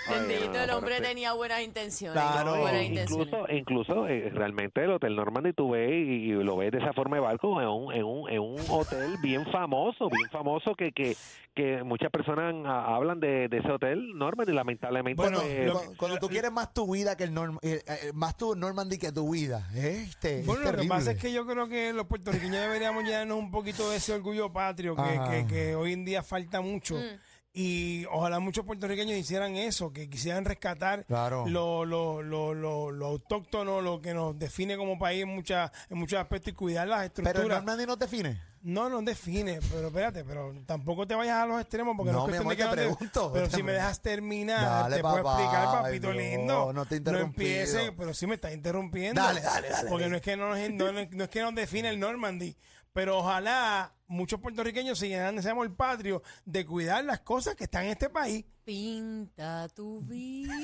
Bendito, 0.08 0.60
el 0.60 0.70
hombre 0.70 1.00
tenía 1.00 1.32
buenas 1.32 1.62
intenciones. 1.62 2.20
Claro. 2.22 2.60
buenas 2.60 2.82
incluso, 2.82 3.22
intenciones. 3.22 3.56
incluso 3.58 4.06
eh, 4.08 4.30
realmente 4.32 4.84
el 4.84 4.90
Hotel 4.92 5.16
Normandy 5.16 5.52
tú 5.52 5.70
ves 5.70 5.90
y, 5.90 6.30
y 6.30 6.32
lo 6.32 6.56
ves 6.56 6.72
de 6.72 6.78
esa 6.78 6.92
forma 6.92 7.16
de 7.16 7.22
barco 7.22 7.60
en 7.60 7.68
un, 7.68 7.92
en 7.92 8.04
un, 8.04 8.30
en 8.30 8.40
un 8.40 8.60
hotel 8.68 9.16
bien 9.22 9.46
famoso, 9.50 10.08
bien 10.10 10.28
famoso 10.30 10.74
que, 10.74 10.92
que, 10.92 11.16
que 11.54 11.82
muchas 11.82 12.10
personas 12.10 12.54
ah, 12.66 12.94
hablan 12.94 13.20
de, 13.20 13.48
de 13.48 13.58
ese 13.58 13.70
hotel 13.70 14.16
Normandy, 14.16 14.52
lamentablemente. 14.52 15.20
Bueno, 15.22 15.38
pues, 15.40 15.66
lo- 15.66 15.82
Cuando, 15.96 16.18
tú 16.18 16.28
quieres 16.28 16.52
más 16.52 16.72
tu 16.74 16.90
vida 16.92 17.16
que 17.16 17.24
el 17.24 17.34
Norm, 17.34 17.58
eh, 17.62 17.82
eh, 17.86 18.11
más 18.12 18.36
tu 18.36 18.54
Normandy 18.54 18.98
que 18.98 19.12
tu 19.12 19.30
vida, 19.30 19.68
este, 19.74 20.40
es 20.40 20.46
Bueno, 20.46 20.70
lo 20.72 20.78
que 20.82 20.88
pasa 20.88 21.12
es 21.12 21.18
que 21.18 21.32
yo 21.32 21.46
creo 21.46 21.68
que 21.68 21.92
los 21.92 22.06
puertorriqueños 22.06 22.60
deberíamos 22.60 23.04
llenarnos 23.04 23.38
un 23.38 23.50
poquito 23.50 23.90
de 23.90 23.96
ese 23.96 24.12
orgullo 24.12 24.52
patrio 24.52 24.94
que, 24.96 25.20
que- 25.30 25.46
que 25.46 25.74
hoy 25.74 25.92
en 25.92 26.04
día 26.04 26.22
falta 26.22 26.60
mucho. 26.60 26.94
Mm. 26.96 27.18
Y 27.54 28.06
ojalá 28.10 28.38
muchos 28.40 28.64
puertorriqueños 28.64 29.14
hicieran 29.18 29.56
eso, 29.56 29.92
que 29.92 30.08
quisieran 30.08 30.46
rescatar 30.46 31.04
Claro. 31.04 31.44
lo, 31.46 31.84
lo, 31.84 32.22
lo, 32.22 32.54
lo, 32.54 32.90
lo 32.90 33.06
autóctono, 33.06 33.82
lo 33.82 34.00
que 34.00 34.14
nos 34.14 34.38
define 34.38 34.78
como 34.78 34.98
país 34.98 35.22
en, 35.24 35.28
muchas 35.28 35.70
en 35.90 35.98
muchos 35.98 36.18
aspectos 36.18 36.52
y 36.52 36.56
cuidar 36.56 36.88
las 36.88 37.10
Pero 37.10 37.20
el 37.20 37.26
estructuras. 37.28 37.58
Normandy 37.58 37.84
no 37.86 37.98
te 37.98 38.06
define. 38.06 38.40
No, 38.64 38.88
no 38.88 39.02
define, 39.02 39.58
pero 39.72 39.88
espérate, 39.88 40.24
pero 40.24 40.54
tampoco 40.66 41.04
te 41.06 41.16
vayas 41.16 41.42
a 41.42 41.46
los 41.46 41.60
extremos 41.60 41.96
porque 41.96 42.12
no, 42.12 42.18
No, 42.28 42.32
es 42.34 42.38
mi 42.40 42.44
cuestión 42.44 42.68
amor, 42.68 42.76
de 42.76 42.82
que 42.82 42.86
te 42.86 42.90
no 42.90 42.96
te- 42.96 42.96
pregunto. 42.96 43.32
Pero 43.32 43.48
Te 43.48 43.56
si 43.56 43.62
me 43.64 43.72
dejas 43.72 44.00
terminar, 44.00 44.60
Dale, 44.82 44.96
te 44.96 45.02
puedo 45.02 45.16
explicar, 45.18 45.82
papito 45.82 46.06
no, 46.08 46.12
lindo. 46.12 46.72
no 46.72 46.86
te 46.86 46.96
he 46.96 47.00
No 47.00 47.18
empieces, 47.18 47.90
pero 47.98 48.14
sí 48.14 48.26
me 48.28 48.36
estás 48.36 48.52
interrumpiendo. 48.54 49.20
Dale, 49.20 49.40
dale, 49.40 49.68
dale, 49.68 49.88
Porque 49.90 50.04
dale. 50.04 50.10
no 50.10 50.16
es 50.16 50.22
que 50.22 50.36
no, 50.36 50.48
nos- 50.50 50.70
no, 50.70 50.92
no 51.10 51.24
es 51.24 51.30
que 51.30 51.42
nos 51.42 51.54
define 51.56 51.88
el 51.88 51.98
Normandy, 51.98 52.56
pero 52.92 53.18
ojalá 53.18 53.92
muchos 54.06 54.38
puertorriqueños 54.40 54.96
se 54.96 55.08
llenan 55.08 55.34
de 55.34 55.40
ese 55.40 55.50
amor 55.50 55.74
patrio 55.74 56.22
de 56.44 56.64
cuidar 56.64 57.04
las 57.04 57.18
cosas 57.20 57.56
que 57.56 57.64
están 57.64 57.84
en 57.86 57.90
este 57.90 58.10
país. 58.10 58.44
Pinta 58.64 59.68
tu 59.70 60.00
vida. 60.02 60.54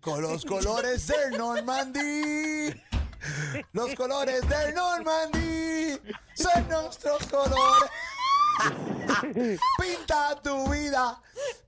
Con 0.00 0.20
los 0.20 0.44
colores 0.44 1.06
del 1.06 1.38
Normandy. 1.38 2.74
Los 3.72 3.94
colores 3.94 4.46
del 4.48 4.74
Normandy 4.74 5.98
son 6.34 6.68
nuestros 6.68 7.26
colores. 7.26 7.90
Pinta 9.78 10.34
tu 10.42 10.68
vida 10.70 11.20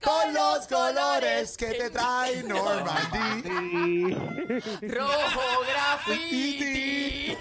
con 0.03 0.33
los 0.33 0.66
colores 0.66 1.57
que 1.57 1.66
te 1.75 1.90
trae 1.90 2.42
Normandy. 2.42 4.14
Rojo 4.88 5.61
graffiti. 5.68 7.37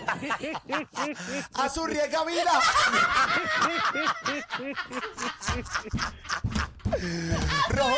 A 1.53 1.69
su 1.69 1.85
riega 1.85 2.23
vida. 2.25 2.51
Rojo. 7.69 7.95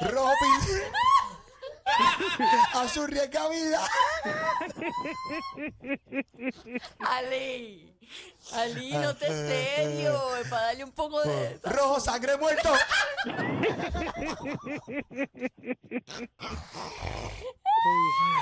Rojo 0.00 0.32
pin- 0.40 0.82
A 2.74 2.88
su 2.88 3.06
riega 3.06 3.48
vida. 3.48 3.80
Ali. 7.00 7.86
Ali, 8.54 8.92
no 8.92 9.14
te 9.14 9.26
serio. 9.26 10.36
Es 10.36 10.48
para 10.48 10.62
darle 10.66 10.84
un 10.84 10.92
poco 10.92 11.20
de. 11.22 11.58
Rojo 11.64 12.00
sangre 12.00 12.36
muerto. 12.38 12.70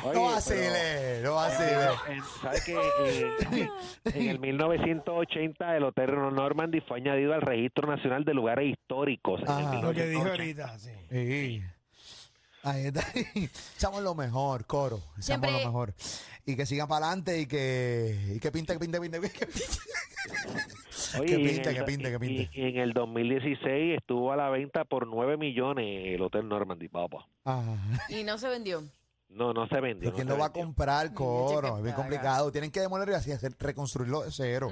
oye, 0.05 0.15
No 0.15 0.23
vacile, 0.25 1.21
no 1.23 1.35
vacile. 1.35 1.87
En- 2.09 2.23
¿Sabes 2.43 2.65
que 2.65 2.77
eh, 3.05 3.69
en 4.05 4.29
el 4.29 4.39
1980 4.39 5.77
el 5.77 5.85
Hotel 5.85 6.11
Normandy 6.35 6.81
fue 6.83 6.99
añadido 6.99 7.35
al 7.35 7.43
Registro 7.43 7.89
Nacional 7.89 8.25
de 8.25 8.35
Lugares 8.35 8.67
Históricos? 8.73 9.41
en 9.43 9.49
el 9.49 9.65
Ajá. 9.67 9.75
Lo 9.83 9.93
que 9.93 10.07
dije 10.07 10.25
1980. 10.25 10.31
ahorita, 10.65 10.79
sí. 10.79 10.91
Sí. 11.11 11.63
Ahí 12.63 12.87
está. 12.87 13.03
Echamos 13.77 14.03
lo 14.03 14.15
mejor, 14.15 14.67
coro. 14.67 14.97
Echamos 15.17 15.25
Siempre- 15.25 15.53
lo 15.53 15.59
mejor. 15.59 15.95
Y 16.47 16.57
que 16.57 16.65
sigan 16.67 16.89
para 16.89 17.07
adelante 17.07 17.41
y 17.41 17.47
que, 17.47 18.33
y 18.35 18.41
que 18.41 18.51
pinte, 18.51 18.73
que 18.73 18.79
pinte, 18.79 19.01
pinte, 19.01 19.21
que 19.21 19.47
pinte. 19.47 19.67
Oye, 21.19 21.27
Que 21.27 21.33
y 21.33 21.35
en 21.35 21.47
pinte, 21.55 21.69
el- 21.71 21.77
que 21.77 21.83
pinte, 21.85 22.11
que 22.11 22.19
pinte. 22.19 22.51
y- 22.53 22.61
y 22.61 22.69
en 22.69 22.77
el 22.79 22.93
2016 22.93 23.97
estuvo 23.99 24.33
a 24.33 24.37
la 24.37 24.49
venta 24.51 24.85
por 24.85 25.07
9 25.07 25.37
millones 25.37 25.87
el 26.15 26.23
Hotel 26.23 26.49
Normandy, 26.49 26.89
papá. 26.89 27.27
Ajá. 27.45 27.77
Y 28.09 28.25
no 28.25 28.39
se 28.39 28.49
vendió. 28.49 28.83
No, 29.31 29.53
no 29.53 29.69
se 29.69 29.79
vendió. 29.81 30.05
Pero 30.11 30.15
¿quién 30.17 30.27
no 30.27 30.33
lo 30.33 30.37
se 30.37 30.41
va 30.41 30.47
a 30.47 30.49
vendió. 30.49 30.65
comprar, 30.65 31.13
coro? 31.15 31.69
Es 31.77 31.83
bien 31.83 31.95
paga. 31.95 31.97
complicado. 31.97 32.51
Tienen 32.51 32.71
que 32.71 32.81
demoler 32.81 33.11
y 33.11 33.13
así 33.13 33.31
hacer, 33.31 33.55
reconstruirlo 33.59 34.23
de 34.23 34.33
cero. 34.33 34.71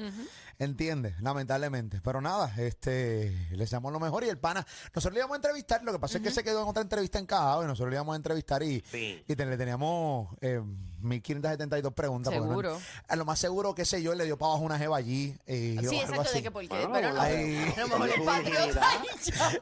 ¿Entiendes? 0.58 1.20
Lamentablemente. 1.20 2.00
Pero 2.02 2.22
nada, 2.22 2.50
este, 2.56 3.30
le 3.50 3.58
deseamos 3.58 3.92
lo 3.92 4.00
mejor 4.00 4.24
y 4.24 4.28
el 4.30 4.38
pana, 4.38 4.66
nosotros 4.94 5.12
le 5.12 5.18
íbamos 5.20 5.34
a 5.34 5.36
entrevistar, 5.36 5.84
lo 5.84 5.92
que 5.92 5.98
pasa 5.98 6.16
es 6.16 6.24
que 6.24 6.30
se 6.30 6.42
quedó 6.42 6.62
en 6.62 6.68
otra 6.68 6.80
entrevista 6.82 7.18
en 7.18 7.26
Cajao 7.26 7.64
y 7.64 7.66
nosotros 7.66 7.90
le 7.90 7.96
íbamos 7.96 8.14
a 8.14 8.16
entrevistar 8.16 8.62
y, 8.62 8.82
Sí. 8.90 9.22
y 9.28 9.36
te- 9.36 9.44
le 9.44 9.58
teníamos 9.58 10.34
eh, 10.40 10.62
1572 11.00 11.92
preguntas. 11.92 12.32
porque 12.32 12.40
no- 12.46 12.48
Seguro. 12.48 12.78
a 13.08 13.16
lo 13.16 13.24
más 13.26 13.38
seguro, 13.38 13.74
qué 13.74 13.84
sé 13.84 14.02
yo, 14.02 14.14
le 14.14 14.24
dio 14.24 14.38
para 14.38 14.52
abajo 14.52 14.64
una 14.64 14.78
jeva 14.78 14.96
allí. 14.96 15.36
eh, 15.46 15.76
Sí, 15.86 15.96
exacto, 15.96 16.22
así. 16.22 16.36
de 16.38 16.42
que 16.44 16.50
por 16.50 16.62
qué. 16.62 16.68
Bueno, 16.68 16.90
pero 16.94 17.12
no, 17.12 17.20
ay. 17.20 17.74
a 17.76 17.80
lo 17.80 17.98
mejor 17.98 18.24
patriota. 18.24 18.86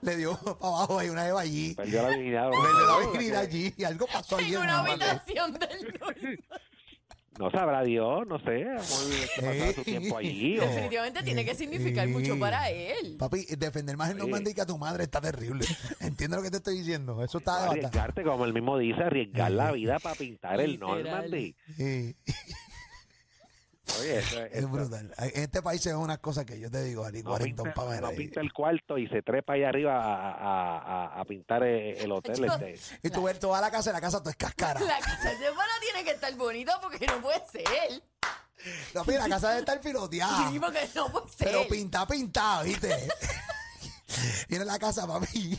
Le 0.02 0.16
dio 0.16 0.36
para 0.38 0.72
abajo 0.74 0.98
ahí 1.00 1.08
una 1.08 1.24
jeva 1.24 1.40
allí. 1.40 1.74
Perdió 1.74 2.02
la 2.02 2.08
dignidad. 2.10 2.50
Perdió 2.50 2.86
la 2.86 2.98
virginidad 3.10 3.40
allí 3.42 3.74
y 3.76 3.82
algo 3.84 4.06
pasó 4.06 4.36
allí. 4.36 4.54
En 4.86 5.02
habitación 5.02 5.52
del. 5.54 6.44
No 7.36 7.50
sabrá 7.50 7.82
Dios, 7.82 8.24
no 8.28 8.38
sé. 8.38 8.64
su 9.74 9.82
tiempo 9.82 10.18
allí. 10.18 10.56
o- 10.56 10.62
Definitivamente 10.68 11.20
tiene 11.24 11.44
que 11.44 11.54
significar 11.56 12.06
mucho 12.06 12.38
para 12.38 12.70
él. 12.70 13.16
Papi, 13.18 13.44
defender 13.58 13.96
más 13.96 14.10
el 14.10 14.16
Oye. 14.16 14.22
Normandy 14.22 14.54
que 14.54 14.60
a 14.60 14.66
tu 14.66 14.78
madre 14.78 15.02
está 15.02 15.20
terrible. 15.20 15.66
¿Entiendes 15.98 16.38
lo 16.38 16.44
que 16.44 16.50
te 16.52 16.58
estoy 16.58 16.78
diciendo? 16.78 17.24
Eso 17.24 17.38
está 17.38 17.54
de 17.54 17.58
bata. 17.66 17.70
arriesgarte, 17.72 18.22
como 18.22 18.44
él 18.44 18.52
mismo 18.52 18.78
dice, 18.78 19.02
arriesgar 19.02 19.50
la 19.50 19.72
vida 19.72 19.98
para 19.98 20.14
pintar 20.14 20.60
el 20.60 20.72
Literal. 20.72 21.02
Normandy. 21.02 21.56
Sí. 21.76 22.14
Oye, 24.00 24.18
eso, 24.18 24.40
Es 24.44 24.70
brutal. 24.70 25.12
En 25.18 25.42
este 25.42 25.62
país 25.62 25.80
se 25.80 25.90
ven 25.90 25.98
unas 25.98 26.18
cosas 26.18 26.44
que 26.44 26.58
yo 26.58 26.70
te 26.70 26.82
digo, 26.82 27.04
Ari, 27.04 27.22
no, 27.22 27.30
40 27.30 27.62
pinta, 27.62 27.74
para 27.74 28.00
no 28.00 28.10
pinta 28.10 28.40
el 28.40 28.52
cuarto 28.52 28.98
y 28.98 29.06
se 29.08 29.22
trepa 29.22 29.54
ahí 29.54 29.64
arriba 29.64 29.96
a, 30.00 30.32
a- 30.32 30.78
a- 31.16 31.20
a 31.20 31.24
pintar 31.24 31.62
el, 31.62 31.96
el 31.96 32.12
hotel. 32.12 32.36
Yo- 32.36 32.44
Este. 32.44 32.78
Y 33.02 33.10
tú 33.10 33.22
ves 33.24 33.38
toda 33.38 33.60
la 33.60 33.70
casa, 33.70 33.92
la 33.92 34.00
casa 34.00 34.18
toda 34.18 34.30
es 34.30 34.36
cascara. 34.36 34.80
La 34.80 34.98
casa 34.98 35.30
de 35.30 35.46
pana 35.50 35.72
tiene 35.80 36.04
que 36.04 36.10
estar 36.12 36.34
bonita 36.36 36.80
porque 36.80 37.06
no 37.06 37.20
puede 37.20 37.42
ser. 37.50 38.02
No, 38.94 39.04
mira, 39.04 39.26
la 39.28 39.34
casa 39.34 39.48
debe 39.48 39.60
estar 39.60 39.80
piloteada. 39.80 40.48
Sí, 40.50 40.58
porque 40.58 40.88
no 40.94 41.08
puede 41.10 41.28
ser. 41.28 41.46
Pero 41.48 41.68
pinta, 41.68 42.06
pinta, 42.06 42.62
¿viste? 42.62 42.88
Viene 44.48 44.64
la 44.64 44.78
casa, 44.78 45.06
papi. 45.06 45.58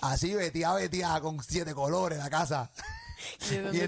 Así, 0.00 0.34
vetía, 0.34 0.72
vetía, 0.74 1.20
con 1.20 1.42
siete 1.42 1.74
colores 1.74 2.18
la 2.18 2.28
casa. 2.28 2.70
¿De 3.50 3.62
dónde 3.62 3.78
Y 3.78 3.80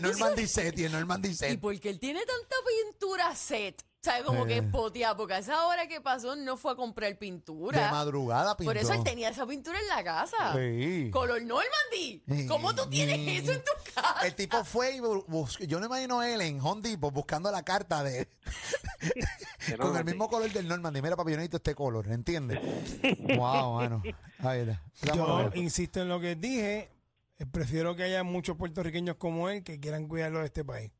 el 0.42 0.48
set, 0.48 0.78
y 0.78 0.84
el 0.84 0.92
Normandy 0.92 1.28
¿Y 1.30 1.34
set. 1.34 1.60
por 1.60 1.78
qué 1.80 1.90
él 1.90 1.98
tiene 1.98 2.20
tanta 2.20 2.56
pintura 2.84 3.34
set? 3.34 3.82
¿Sabes? 4.02 4.22
Como 4.22 4.46
que 4.46 4.54
Eh. 4.54 4.58
es 4.58 4.70
poteada, 4.70 5.16
porque 5.16 5.34
a 5.34 5.38
esa 5.38 5.66
hora 5.66 5.88
que 5.88 6.00
pasó 6.00 6.36
no 6.36 6.56
fue 6.56 6.70
a 6.72 6.76
comprar 6.76 7.18
pintura. 7.18 7.86
De 7.86 7.90
madrugada 7.90 8.56
pintó. 8.56 8.70
Por 8.70 8.76
eso 8.76 8.92
él 8.92 9.02
tenía 9.02 9.30
esa 9.30 9.44
pintura 9.48 9.80
en 9.80 9.88
la 9.88 10.04
casa. 10.04 10.54
Sí. 10.54 11.10
Color 11.12 11.42
Normandy. 11.42 12.22
¿Cómo 12.46 12.72
tú 12.72 12.88
tienes 12.88 13.42
eso 13.42 13.50
en 13.50 13.64
tu 13.64 13.72
casa? 13.92 14.24
El 14.24 14.36
tipo 14.36 14.64
fue 14.64 14.94
y 14.94 15.00
bu- 15.00 15.24
buscó, 15.26 15.64
yo 15.64 15.80
me 15.80 15.86
imagino 15.86 16.20
a 16.20 16.30
él 16.30 16.40
en 16.40 16.60
Home 16.60 16.82
Depot 16.82 17.12
buscando 17.12 17.50
la 17.50 17.64
carta 17.64 18.04
de 18.04 18.28
con 19.80 19.96
el 19.96 20.04
mismo 20.04 20.28
color 20.28 20.52
del 20.52 20.68
Normandy. 20.68 21.02
Mira, 21.02 21.16
papi, 21.16 21.32
yo 21.32 21.36
necesito 21.38 21.56
este 21.56 21.74
color, 21.74 22.06
¿entiendes? 22.08 22.60
wow, 23.36 23.74
mano. 23.74 24.02
Ahí 24.38 24.60
está. 24.60 24.82
Yo 25.16 25.50
insisto 25.54 26.00
en 26.00 26.08
lo 26.08 26.20
que 26.20 26.36
dije. 26.36 26.90
Eh, 27.38 27.46
Prefiero 27.46 27.94
que 27.96 28.02
haya 28.04 28.22
muchos 28.22 28.56
puertorriqueños 28.56 29.16
como 29.16 29.48
él 29.48 29.62
que 29.62 29.78
quieran 29.80 30.08
cuidarlo 30.08 30.40
de 30.40 30.46
este 30.46 30.64
país. 30.64 30.92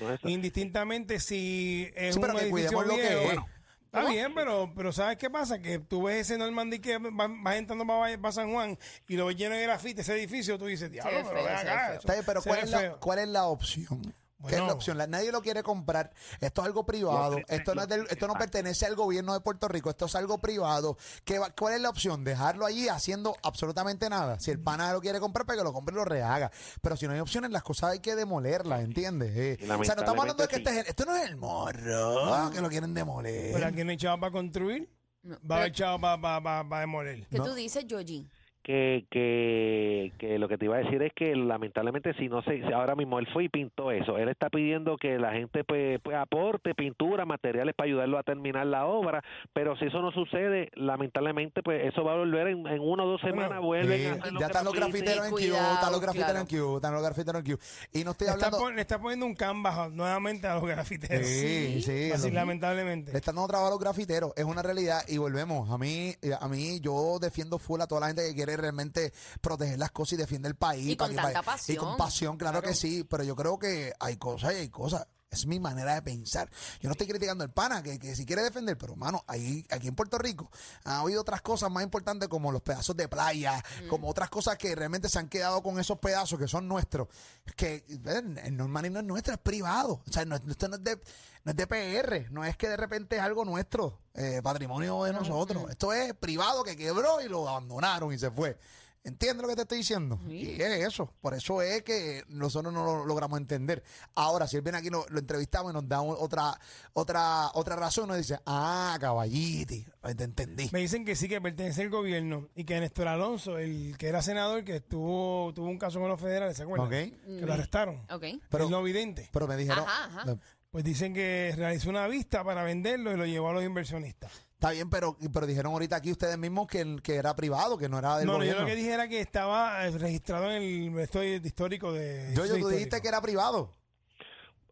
No 0.00 0.12
es 0.12 0.18
eso. 0.20 0.28
Indistintamente 0.28 1.20
si 1.20 1.90
es 1.94 2.14
Sí, 2.14 2.20
pero 2.20 2.34
un 2.34 2.38
que 2.40 2.44
edificio 2.46 2.78
cuidemos 2.78 2.86
lo 2.86 2.94
que 2.94 3.34
es. 3.34 3.38
Está 3.84 4.10
bien, 4.10 4.34
pero, 4.34 4.72
pero 4.76 4.92
¿sabes 4.92 5.16
qué 5.16 5.30
pasa? 5.30 5.58
Que 5.58 5.78
tú 5.78 6.02
ves 6.02 6.16
ese 6.16 6.36
Normandy 6.36 6.80
que 6.80 6.98
va, 6.98 7.28
va 7.28 7.56
entrando 7.56 7.86
para, 7.86 8.18
para 8.18 8.32
San 8.32 8.52
Juan 8.52 8.78
y 9.08 9.16
lo 9.16 9.26
ves 9.26 9.36
lleno 9.36 9.54
de 9.54 9.62
grafite, 9.62 10.02
ese 10.02 10.12
edificio, 10.14 10.58
tú 10.58 10.66
dices, 10.66 10.90
diablo, 10.90 11.22
pero 11.26 11.42
feo, 11.42 11.56
acá. 11.56 11.86
feo. 11.88 11.98
Está 12.00 12.12
bien, 12.12 12.24
pero 12.26 12.42
¿cuál 12.42 12.58
es, 12.58 12.70
la. 12.70 12.92
¿cuál 12.96 13.18
es 13.20 13.28
la 13.28 13.46
opción? 13.46 14.14
¿Qué 14.38 14.46
es 14.48 14.50
Bueno. 14.52 14.66
la 14.66 14.72
opción? 14.74 14.98
La- 14.98 15.06
nadie 15.06 15.32
lo 15.32 15.40
quiere 15.40 15.62
comprar. 15.62 16.12
Esto 16.40 16.60
es 16.60 16.66
algo 16.66 16.84
privado. 16.84 17.38
Esto 17.48 17.74
no, 17.74 17.82
es 17.82 17.88
del- 17.88 18.06
esto 18.10 18.26
no 18.28 18.34
pertenece 18.34 18.84
al 18.84 18.94
gobierno 18.94 19.32
de 19.32 19.40
Puerto 19.40 19.66
Rico. 19.66 19.88
Esto 19.88 20.04
es 20.04 20.14
algo 20.14 20.38
privado. 20.38 20.98
¿Qué 21.24 21.38
va- 21.38 21.50
¿Cuál 21.50 21.74
es 21.74 21.80
la 21.80 21.88
opción? 21.88 22.22
Dejarlo 22.22 22.66
allí 22.66 22.86
haciendo 22.88 23.34
absolutamente 23.42 24.10
nada. 24.10 24.38
Si 24.38 24.50
el 24.50 24.60
pana 24.60 24.92
lo 24.92 25.00
quiere 25.00 25.20
comprar, 25.20 25.46
pues 25.46 25.56
que 25.56 25.64
lo 25.64 25.72
compre 25.72 25.94
y 25.94 25.96
lo 25.96 26.04
rehaga. 26.04 26.50
Pero 26.82 26.96
si 26.98 27.06
no 27.06 27.14
hay 27.14 27.20
opciones, 27.20 27.50
las 27.50 27.62
cosas 27.62 27.92
hay 27.92 28.00
que 28.00 28.14
demolerlas, 28.14 28.80
¿entiendes? 28.82 29.32
Eh, 29.36 29.58
o 29.62 29.66
sea, 29.84 29.94
no 29.94 30.02
estamos 30.02 30.20
hablando 30.20 30.42
de 30.42 30.48
que 30.50 30.56
este 30.56 30.70
es 30.70 30.76
el- 30.76 30.86
esto 30.86 31.04
no 31.06 31.16
es 31.16 31.24
el 31.24 31.36
morro 31.36 32.50
que 32.52 32.60
lo 32.60 32.68
quieren 32.68 32.92
demoler. 32.92 33.52
Pero 33.54 33.66
aquí 33.66 33.84
no 33.84 33.90
hay 33.90 33.96
chavo 33.96 34.20
para 34.20 34.32
construir, 34.32 34.90
No, 35.22 35.36
va 35.50 35.56
a 35.56 35.58
haber 35.60 35.72
chavo 35.72 35.98
para, 36.00 36.20
para, 36.20 36.42
para, 36.42 36.68
para 36.68 36.80
demoler. 36.82 37.26
¿Qué 37.28 37.38
No. 37.38 37.44
tú 37.44 37.54
dices, 37.54 37.84
Yoji? 37.86 38.28
Que, 38.66 39.06
que, 39.10 40.12
que 40.18 40.38
lo 40.40 40.48
que 40.48 40.58
te 40.58 40.64
iba 40.64 40.74
a 40.74 40.80
decir 40.80 41.00
es 41.00 41.12
que 41.14 41.36
lamentablemente 41.36 42.14
si 42.14 42.28
no 42.28 42.42
se 42.42 42.66
si 42.66 42.72
ahora 42.72 42.96
mismo 42.96 43.20
él 43.20 43.28
fue 43.32 43.44
y 43.44 43.48
pintó 43.48 43.92
eso 43.92 44.18
él 44.18 44.28
está 44.28 44.50
pidiendo 44.50 44.96
que 44.96 45.18
la 45.20 45.30
gente 45.32 45.62
pues, 45.62 46.00
pues, 46.02 46.16
aporte 46.16 46.74
pintura 46.74 47.24
materiales 47.24 47.76
para 47.76 47.86
ayudarlo 47.86 48.18
a 48.18 48.24
terminar 48.24 48.66
la 48.66 48.86
obra 48.86 49.22
pero 49.52 49.76
si 49.76 49.84
eso 49.84 50.02
no 50.02 50.10
sucede 50.10 50.70
lamentablemente 50.74 51.62
pues 51.62 51.86
eso 51.86 52.02
va 52.02 52.14
a 52.14 52.16
volver 52.16 52.48
en, 52.48 52.66
en 52.66 52.80
una 52.80 53.04
o 53.04 53.06
dos 53.06 53.22
Bueno, 53.22 53.42
semanas 53.42 53.62
vuelven 53.62 54.00
Sí, 54.00 54.06
a 54.06 54.12
hacer 54.14 54.32
ya 54.40 54.46
están 54.46 54.64
los 54.64 54.74
grafiteros 54.74 55.24
en 55.26 55.30
Q, 55.30 55.38
están 55.38 55.92
los 55.92 56.00
grafiteros 56.00 56.32
claro. 56.32 56.40
en 56.40 56.46
Q, 56.46 56.76
están 56.76 56.92
los 56.94 57.02
grafiteros 57.04 57.44
en 57.44 57.52
Q. 57.56 57.62
Y 57.92 58.04
no 58.04 58.10
estoy 58.10 58.26
Le 58.26 58.32
está, 58.32 58.46
hablando... 58.46 58.70
le 58.72 58.80
está 58.80 58.98
poniendo 58.98 59.26
un 59.26 59.34
canvas 59.36 59.92
nuevamente 59.92 60.48
a 60.48 60.54
los 60.56 60.64
grafiteros. 60.64 61.24
Sí, 61.26 61.82
sí. 61.82 62.10
Así, 62.12 62.24
los- 62.26 62.32
lamentablemente. 62.32 63.12
Le 63.12 63.18
están 63.18 63.36
dando 63.36 63.46
trabajo 63.48 63.68
a 63.68 63.70
los 63.70 63.78
grafiteros, 63.80 64.32
es 64.36 64.44
una 64.44 64.62
realidad 64.62 65.02
y 65.06 65.18
volvemos. 65.18 65.70
A 65.70 65.78
mí, 65.78 66.14
a 66.40 66.48
mí 66.48 66.80
yo 66.80 67.18
defiendo 67.20 67.58
full 67.58 67.80
a 67.80 67.86
toda 67.86 68.00
la 68.00 68.06
gente 68.08 68.22
que 68.28 68.34
quiere 68.34 68.55
realmente 68.56 69.12
proteger 69.40 69.78
las 69.78 69.90
cosas 69.90 70.14
y 70.14 70.16
defiende 70.16 70.48
el 70.48 70.56
país. 70.56 70.86
Y 70.88 70.96
para 70.96 71.08
con 71.08 71.16
que- 71.16 71.22
tanta 71.22 71.42
para- 71.42 71.62
Y 71.66 71.76
con 71.76 71.96
pasión, 71.96 72.36
claro. 72.36 72.62
que 72.62 72.74
sí, 72.74 73.04
pero 73.04 73.24
yo 73.24 73.34
creo 73.36 73.58
que 73.58 73.92
hay 74.00 74.16
cosas 74.16 74.52
y 74.52 74.56
hay 74.56 74.68
cosas. 74.68 75.06
Es 75.36 75.46
mi 75.46 75.60
manera 75.60 75.94
de 75.94 76.02
pensar. 76.02 76.50
Yo 76.80 76.88
no 76.88 76.92
estoy 76.92 77.06
criticando 77.06 77.44
al 77.44 77.52
pana, 77.52 77.82
que, 77.82 77.98
que 77.98 78.16
si 78.16 78.24
quiere 78.24 78.42
defender, 78.42 78.76
pero 78.76 78.96
mano, 78.96 79.24
ahí, 79.26 79.66
aquí 79.70 79.88
en 79.88 79.94
Puerto 79.94 80.18
Rico 80.18 80.50
ha 80.84 81.00
habido 81.00 81.20
otras 81.20 81.42
cosas 81.42 81.70
más 81.70 81.82
importantes 81.82 82.28
como 82.28 82.52
los 82.52 82.62
pedazos 82.62 82.96
de 82.96 83.08
playa, 83.08 83.62
como 83.88 84.08
otras 84.08 84.30
cosas 84.30 84.56
que 84.56 84.74
realmente 84.74 85.08
se 85.08 85.18
han 85.18 85.28
quedado 85.28 85.62
con 85.62 85.78
esos 85.78 85.98
pedazos 85.98 86.38
que 86.38 86.48
son 86.48 86.68
nuestros. 86.68 87.08
Que 87.56 87.84
ven, 88.00 88.38
el 88.38 88.56
Normandy 88.56 88.90
no 88.90 89.00
es 89.00 89.06
nuestro, 89.06 89.34
es 89.34 89.40
privado. 89.40 90.02
O 90.06 90.12
sea, 90.12 90.24
no, 90.24 90.36
esto 90.36 90.68
no 90.68 90.76
es 90.76 90.84
de 90.84 91.00
no 91.44 91.52
es 91.52 91.56
de 91.56 91.66
PR, 91.68 92.32
no 92.32 92.44
es 92.44 92.56
que 92.56 92.68
de 92.68 92.76
repente 92.76 93.14
es 93.14 93.22
algo 93.22 93.44
nuestro, 93.44 94.00
eh, 94.14 94.40
patrimonio 94.42 95.04
de 95.04 95.12
nosotros. 95.12 95.70
Esto 95.70 95.92
es 95.92 96.12
privado 96.14 96.64
que 96.64 96.76
quebró 96.76 97.20
y 97.20 97.28
lo 97.28 97.48
abandonaron 97.48 98.12
y 98.12 98.18
se 98.18 98.32
fue. 98.32 98.58
¿Entiendes 99.06 99.42
lo 99.42 99.48
que 99.48 99.54
te 99.54 99.62
estoy 99.62 99.78
diciendo? 99.78 100.18
Y 100.28 100.60
es 100.60 100.84
eso. 100.88 101.12
Por 101.20 101.32
eso 101.34 101.62
es 101.62 101.82
que 101.84 102.24
nosotros 102.28 102.74
no 102.74 102.84
lo 102.84 103.06
logramos 103.06 103.38
entender. 103.38 103.84
Ahora, 104.16 104.48
si 104.48 104.56
él 104.56 104.62
viene 104.62 104.78
aquí, 104.78 104.90
lo, 104.90 105.06
lo 105.08 105.20
entrevistamos 105.20 105.70
y 105.70 105.74
nos 105.74 105.88
da 105.88 106.00
un- 106.00 106.16
otra 106.18 106.58
otra 106.92 107.48
otra 107.54 107.76
razón, 107.76 108.08
nos 108.08 108.16
dice, 108.16 108.38
ah, 108.46 108.96
caballiti, 109.00 109.86
te 110.16 110.24
entendí. 110.24 110.68
Me 110.72 110.80
dicen 110.80 111.04
que 111.04 111.14
sí, 111.14 111.28
que 111.28 111.40
pertenece 111.40 111.82
al 111.82 111.90
gobierno 111.90 112.48
y 112.56 112.64
que 112.64 112.80
Néstor 112.80 113.06
Alonso, 113.06 113.58
el 113.58 113.96
que 113.96 114.08
era 114.08 114.22
senador, 114.22 114.64
que 114.64 114.76
estuvo, 114.76 115.52
tuvo 115.54 115.68
un 115.68 115.78
caso 115.78 116.00
con 116.00 116.08
los 116.08 116.20
federales, 116.20 116.56
¿se 116.56 116.64
acuerdan? 116.64 116.86
Ok. 116.88 116.92
Que 117.38 117.46
lo 117.46 117.52
arrestaron. 117.52 117.96
Ok. 118.10 118.24
Pero- 118.50 118.64
el 118.64 118.70
no 118.70 118.82
vidente. 118.82 119.28
Pero 119.32 119.46
me 119.46 119.56
dijeron, 119.56 119.84
Ajá, 119.86 120.20
ajá. 120.22 120.36
Pues 120.70 120.84
dicen 120.84 121.14
que 121.14 121.54
realizó 121.56 121.88
una 121.88 122.06
vista 122.08 122.44
para 122.44 122.62
venderlo 122.64 123.12
y 123.12 123.16
lo 123.16 123.24
llevó 123.24 123.48
a 123.50 123.52
los 123.54 123.62
inversionistas. 123.64 124.30
Está 124.56 124.70
bien, 124.72 124.90
pero, 124.90 125.16
pero 125.32 125.46
dijeron 125.46 125.72
ahorita 125.72 125.96
aquí 125.96 126.10
ustedes 126.10 126.36
mismos 126.36 126.66
que, 126.66 126.96
que 127.02 127.14
era 127.14 127.34
privado, 127.36 127.78
que 127.78 127.88
no 127.88 127.98
era 127.98 128.18
del 128.18 128.26
No, 128.26 128.32
no, 128.34 128.38
yo 128.38 128.50
gobierno. 128.52 128.62
lo 128.62 128.66
que 128.66 128.74
dije 128.76 128.92
era 128.92 129.08
que 129.08 129.20
estaba 129.20 129.86
eh, 129.86 129.90
registrado 129.96 130.50
en 130.50 130.62
el 130.62 130.94
resto 130.94 131.22
histórico 131.22 131.92
de. 131.92 132.28
yo, 132.34 132.34
yo, 132.34 132.40
tú 132.40 132.44
histórico. 132.44 132.68
dijiste 132.70 133.00
que 133.00 133.08
era 133.08 133.20
privado. 133.20 133.74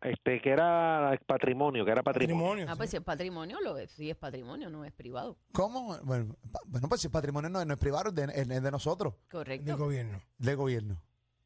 este 0.03 0.41
que 0.43 0.51
era 0.51 1.19
patrimonio 1.27 1.85
que 1.85 1.91
era 1.91 2.03
patrimonio, 2.03 2.37
Patrimonio. 2.37 2.67
Ah, 2.69 2.77
pues 2.77 2.91
sí. 2.91 2.93
si 2.93 2.97
es 2.99 3.03
patrimonio, 3.05 3.59
lo 3.63 3.79
es. 3.79 3.91
Sí, 3.91 4.11
es 4.11 4.17
patrimonio, 4.17 4.69
no 4.71 4.85
es 4.85 4.93
privado. 4.93 5.37
¿Cómo? 5.53 5.97
Bueno, 6.03 6.35
pa- 6.53 6.61
bueno, 6.67 6.89
pues 6.89 7.01
si 7.01 7.07
el 7.07 7.11
patrimonio 7.13 7.49
no, 7.51 7.61
es- 7.61 7.67
no 7.67 7.75
es 7.75 7.81
privado, 7.81 8.09
es 8.11 8.15
de, 8.15 8.25
es 8.57 8.63
de 8.63 8.71
nosotros, 8.71 9.15
del 9.15 9.31
Correcto. 9.31 9.77
gobierno. 9.79 10.21
del 10.39 10.57
gobierno. 10.57 11.01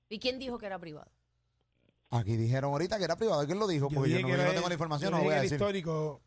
¿Y 0.09 0.19
quién 0.19 0.39
dijo 0.39 0.59
que 0.59 0.67
era 0.67 0.79
privado? 0.79 1.11
Aquí 2.11 2.37
dijeron 2.37 2.73
ahorita 2.73 2.97
que 2.99 3.05
era 3.05 3.17
privado. 3.17 3.45
¿Quién 3.45 3.59
lo 3.59 3.67
dijo? 3.67 3.89
Yo 3.91 3.97
Porque 3.97 4.11
yo 4.11 4.21
no, 4.23 4.29
yo 4.29 4.55
tengo 4.55 4.69
la 4.69 4.75
información, 4.75 5.11
yo 5.11 5.11
no 5.11 5.17
lo 5.19 5.23
dije 5.25 5.31
voy 5.35 5.39
a 5.39 5.43
decir. 5.43 5.57
histórico. 5.57 6.23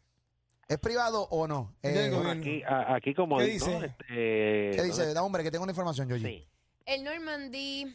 ¿Es 0.72 0.80
privado 0.80 1.24
o 1.32 1.48
no? 1.48 1.76
Eh, 1.84 2.10
aquí 2.30 2.64
a- 2.64 2.96
aquí 2.96 3.14
como 3.14 3.38
¿Qué 3.40 3.44
¿no? 3.48 3.50
dice? 3.54 3.76
Este, 3.86 4.06
¿Qué 4.08 4.82
dice? 4.84 5.14
Da, 5.14 5.22
hombre, 5.22 5.44
que 5.44 5.52
tengo 5.52 5.64
una 5.64 5.74
información, 5.74 6.08
yo. 6.08 6.16
sí. 6.18 6.48
El 6.86 7.04
Normandy 7.04 7.94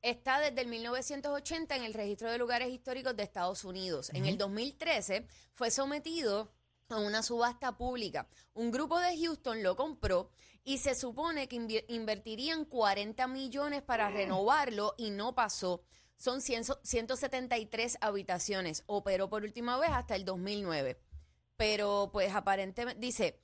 está 0.00 0.40
desde 0.40 0.62
el 0.62 0.68
1980 0.68 1.76
en 1.76 1.84
el 1.84 1.92
registro 1.92 2.30
de 2.30 2.38
lugares 2.38 2.70
históricos 2.70 3.14
de 3.16 3.22
Estados 3.22 3.64
Unidos. 3.64 4.08
En 4.14 4.24
el 4.24 4.38
2013 4.38 5.26
fue 5.52 5.70
sometido 5.70 6.50
a 6.88 6.96
una 6.98 7.22
subasta 7.22 7.76
pública. 7.76 8.26
Un 8.54 8.70
grupo 8.70 8.98
de 8.98 9.14
Houston 9.18 9.62
lo 9.62 9.76
compró 9.76 10.30
y 10.64 10.78
se 10.78 10.94
supone 10.94 11.48
que 11.48 11.84
invertirían 11.88 12.64
40 12.64 13.26
millones 13.28 13.82
para 13.82 14.08
renovarlo 14.10 14.94
y 14.96 15.10
no 15.10 15.34
pasó. 15.34 15.82
Son 16.16 16.40
100 16.40 16.64
173 16.82 17.98
habitaciones. 18.00 18.84
Operó 18.86 19.28
por 19.28 19.42
última 19.42 19.78
vez 19.78 19.90
hasta 19.92 20.16
el 20.16 20.24
2009. 20.24 20.98
Pero 21.56 22.10
pues 22.12 22.34
aparentemente 22.34 23.00
dice, 23.00 23.40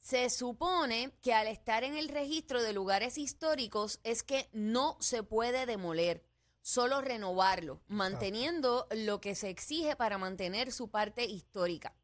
se 0.00 0.28
supone 0.30 1.12
que 1.22 1.32
al 1.32 1.46
estar 1.46 1.82
en 1.84 1.96
el 1.96 2.08
registro 2.08 2.62
de 2.62 2.72
lugares 2.72 3.16
históricos 3.18 4.00
es 4.04 4.22
que 4.22 4.48
no 4.52 4.96
se 5.00 5.22
puede 5.22 5.64
demoler, 5.66 6.24
solo 6.60 7.00
renovarlo, 7.00 7.80
manteniendo 7.88 8.86
lo 8.90 9.20
que 9.20 9.34
se 9.34 9.48
exige 9.50 9.96
para 9.96 10.18
mantener 10.18 10.72
su 10.72 10.90
parte 10.90 11.24
histórica. 11.24 11.94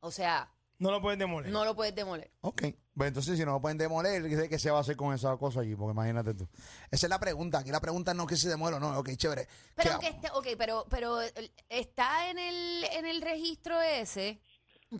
O 0.00 0.10
sea, 0.10 0.52
No 0.78 0.90
lo 0.90 1.00
puedes 1.00 1.18
demoler. 1.18 1.52
no 1.52 1.64
lo 1.64 1.76
puedes 1.76 1.94
demoler. 1.94 2.32
Ok. 2.40 2.62
Pues 2.94 3.08
entonces, 3.08 3.38
si 3.38 3.44
no 3.46 3.52
lo 3.52 3.60
pueden 3.62 3.78
demoler, 3.78 4.28
¿qué, 4.28 4.48
qué 4.50 4.58
se 4.58 4.70
va 4.70 4.78
a 4.78 4.80
hacer 4.82 4.96
con 4.96 5.14
esa 5.14 5.34
cosa 5.38 5.60
allí? 5.60 5.74
Porque 5.74 5.92
imagínate 5.92 6.34
tú. 6.34 6.46
Esa 6.90 7.06
es 7.06 7.08
la 7.10 7.18
pregunta. 7.18 7.58
Aquí 7.60 7.70
la 7.70 7.80
pregunta 7.80 8.12
no 8.12 8.24
es 8.24 8.28
que 8.28 8.36
se 8.36 8.48
demuele 8.50 8.76
o 8.76 8.80
no. 8.80 8.98
Ok, 8.98 9.10
chévere. 9.16 9.48
Pero 9.76 9.88
¿Qué 9.88 9.92
aunque 9.94 10.08
esté, 10.08 10.28
ok, 10.34 10.46
pero, 10.58 10.86
pero 10.90 11.20
el- 11.22 11.52
está 11.70 12.28
en 12.30 12.38
el, 12.38 12.84
en 12.84 13.06
el 13.06 13.22
registro 13.22 13.80
ese, 13.80 14.40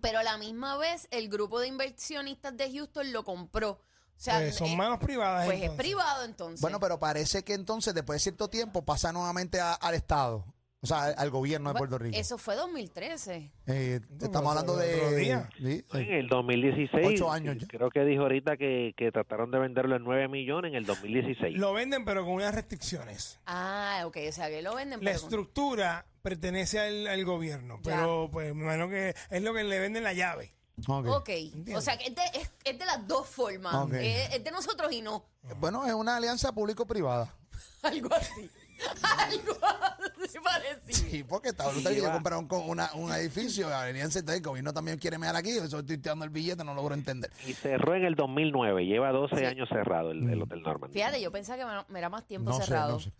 pero 0.00 0.18
a 0.18 0.22
la 0.22 0.37
misma 0.38 0.76
vez 0.76 1.07
el 1.11 1.28
grupo 1.28 1.61
de 1.61 1.68
inversionistas 1.68 2.57
de 2.57 2.72
Houston 2.72 3.12
lo 3.12 3.24
compró. 3.24 3.70
O 3.72 4.24
sea, 4.24 4.38
Pues 4.38 4.55
son 4.57 4.68
eh, 4.68 4.76
manos 4.76 4.98
privadas. 5.00 5.46
pues 5.46 5.57
es 5.59 5.62
entonces. 5.64 5.85
privado 5.85 6.24
entonces. 6.24 6.61
Bueno, 6.61 6.78
pero 6.78 6.98
parece 6.98 7.42
que 7.44 7.55
entonces, 7.55 7.92
después 7.92 8.16
de 8.16 8.20
cierto 8.22 8.48
tiempo, 8.48 8.83
pasa 8.85 9.11
nuevamente 9.12 9.61
a- 9.61 9.74
al 9.74 9.94
Estado. 9.94 10.44
O 10.84 10.86
sea, 10.86 11.04
al, 11.04 11.30
gobierno 11.30 11.72
de 11.72 11.78
Puerto 11.78 11.96
Rico. 11.96 12.16
Eso 12.18 12.38
fue 12.38 12.56
2013. 12.56 13.52
Eh, 13.66 14.00
estamos 14.20 14.50
hablando 14.50 14.72
otro 14.72 14.84
de. 14.84 15.16
día. 15.16 15.48
sí, 15.56 15.76
sí. 15.80 15.98
En 15.98 16.12
el 16.14 16.26
2016. 16.28 17.06
Ocho 17.06 17.30
años 17.30 17.56
ya. 17.56 17.68
Creo 17.68 17.88
que 17.88 18.04
dijo 18.04 18.22
ahorita 18.22 18.56
que, 18.56 18.92
que 18.96 19.12
trataron 19.12 19.52
de 19.52 19.60
venderlo 19.60 19.94
en 19.94 20.02
9 20.02 20.26
millones 20.26 20.70
en 20.70 20.76
el 20.78 20.84
2016. 20.84 21.56
Lo 21.56 21.72
venden, 21.72 22.04
pero 22.04 22.24
con 22.24 22.34
unas 22.34 22.52
restricciones. 22.52 23.38
Ah, 23.46 24.02
ok, 24.06 24.16
o 24.28 24.32
sea 24.32 24.48
que 24.50 24.60
lo 24.60 24.74
venden. 24.74 24.98
La 24.98 25.04
pero 25.12 25.20
con- 25.20 25.28
estructura 25.28 26.04
pertenece 26.20 26.80
al, 26.80 27.06
al 27.06 27.24
gobierno, 27.24 27.78
Ya. 27.84 27.94
pero 27.94 28.28
pues 28.32 28.52
me 28.52 28.64
imagino 28.64 28.88
que 28.88 29.14
es 29.30 29.42
lo 29.42 29.54
que 29.54 29.62
le 29.62 29.78
venden 29.78 30.02
la 30.02 30.14
llave. 30.14 30.52
Ok. 30.88 31.06
Ok, 31.06 31.30
o 31.76 31.80
sea 31.80 31.96
que 31.96 32.08
es 32.08 32.14
de, 32.16 32.22
es, 32.34 32.50
es 32.64 32.76
de 32.76 32.84
las 32.86 33.06
dos 33.06 33.28
formas. 33.28 33.72
Ok. 33.74 33.92
Es, 33.92 34.34
es 34.34 34.42
de 34.42 34.50
nosotros 34.50 34.90
y 34.90 35.00
no. 35.00 35.24
Bueno, 35.60 35.86
es 35.86 35.92
una 35.92 36.16
alianza 36.16 36.50
público-privada. 36.52 37.32
Algo 37.82 38.12
así. 38.12 38.50
Algo 39.02 39.56
así 39.62 40.12
parecido. 40.42 41.11
Sí, 41.11 41.24
porque 41.24 41.48
está 41.50 41.68
brutal 41.68 41.94
que 41.94 42.00
yo 42.00 42.12
compré 42.12 42.37
un, 42.37 42.46
co- 42.46 42.61
una- 42.61 42.90
un 42.94 43.12
edificio, 43.12 43.74
alianza, 43.74 44.18
entonces 44.20 44.40
el 44.42 44.46
gobierno 44.46 44.72
también 44.72 44.98
quiere 44.98 45.18
mear 45.18 45.35
aquí, 45.37 45.50
eso 45.50 45.78
estoy 45.78 45.98
tirando 45.98 46.24
el 46.24 46.30
billete, 46.30 46.64
no 46.64 46.74
logro 46.74 46.94
entender. 46.94 47.30
Y 47.46 47.52
cerró 47.52 47.94
en 47.94 48.04
el 48.04 48.14
2009. 48.14 48.85
Lleva 48.87 49.11
12 49.12 49.37
Sí. 49.37 49.44
años 49.44 49.68
cerrado 49.68 50.11
el, 50.11 50.28
el 50.28 50.42
Hotel 50.42 50.62
Norman. 50.62 50.90
Fíjate, 50.92 51.20
yo 51.20 51.30
pensaba 51.30 51.58
que 51.58 51.64
me- 51.64 51.92
me 51.92 51.98
era 51.98 52.08
más 52.08 52.26
tiempo 52.26 52.50
No 52.50 52.56
sé, 52.58 52.64
cerrado. 52.66 52.92
no 52.92 53.00
sé. 53.00 53.12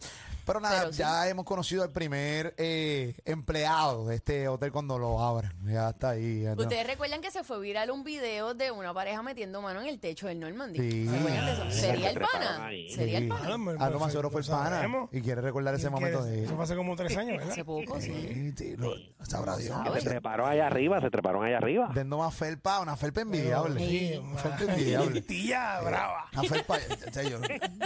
Pero 0.45 0.59
nada, 0.61 0.81
Pero 0.81 0.93
sí. 0.93 0.99
ya 0.99 1.29
hemos 1.29 1.45
conocido 1.45 1.85
al 1.85 1.93
primer 1.93 2.55
eh, 2.59 3.15
empleado 3.25 4.07
de 4.09 4.17
este 4.17 4.49
hotel 4.49 4.73
cuando 4.73 4.99
lo 4.99 5.21
abran. 5.21 5.53
Ya 5.65 5.91
está 5.91 6.11
ahí. 6.11 6.43
ya 6.43 6.55
no- 6.57 6.63
Ustedes 6.63 6.85
recuerdan 6.87 7.21
que 7.21 7.31
se 7.31 7.45
fue 7.45 7.61
viral 7.61 7.91
un 7.93 8.03
video 8.03 8.53
de 8.55 8.71
una 8.73 8.93
pareja 8.93 9.23
metiendo 9.23 9.63
mano 9.63 9.81
en 9.83 9.87
el 9.89 10.01
techo 10.01 10.27
del 10.27 10.41
Normandy. 10.41 10.79
Sí. 10.81 11.09
Ah, 11.09 11.71
¿Sería 11.71 12.11
el 12.11 12.19
pana? 12.19 12.71
¿Sería 12.93 13.19
el 13.19 13.25
Sí. 13.25 13.29
pana? 13.29 13.55
Ah, 13.55 13.57
no, 13.57 13.71
Ah, 13.79 13.91
lo 13.91 14.01
más 14.01 14.11
seguro 14.11 14.31
fue 14.31 14.41
el 14.41 14.47
pana. 14.49 14.89
Y 15.13 15.21
quiere 15.21 15.41
recordar 15.41 15.75
ese 15.75 15.83
¿Quién 15.89 15.93
momento 15.93 16.25
de. 16.25 16.45
Eso 16.45 16.55
fue 16.57 16.65
hace 16.65 16.75
como 16.97 16.97
tres 17.09 17.17
años, 17.17 17.37
¿verdad? 17.39 17.53
Hace 17.53 17.65
poco, 17.65 18.01
sí. 18.01 18.13
Sí, 18.13 18.53
sí, 18.57 18.77
lo- 18.77 18.95
sabrá 19.25 19.57
Dios. 19.57 19.77
Se 20.01 20.09
treparon 20.09 20.49
allá 20.51 20.67
arriba, 20.67 21.01
se 21.01 21.11
treparon 21.11 21.45
allá 21.45 21.59
arriba. 21.59 21.91
Dando 21.95 22.19
más 22.19 22.35
felpa, 22.35 22.81
una 22.81 22.97
felpa 22.97 23.23
envidiable. 23.23 23.81
Sí, 23.81 24.21
Una 24.23 24.39
felpa 24.39 24.63
envidiable. 24.73 25.23
Tía 25.33 25.81
brava. 25.81 26.27
Una 26.33 26.43
felpa, 26.45 26.77
o 27.09 27.13
sea, 27.13 27.23
yo, 27.23 27.39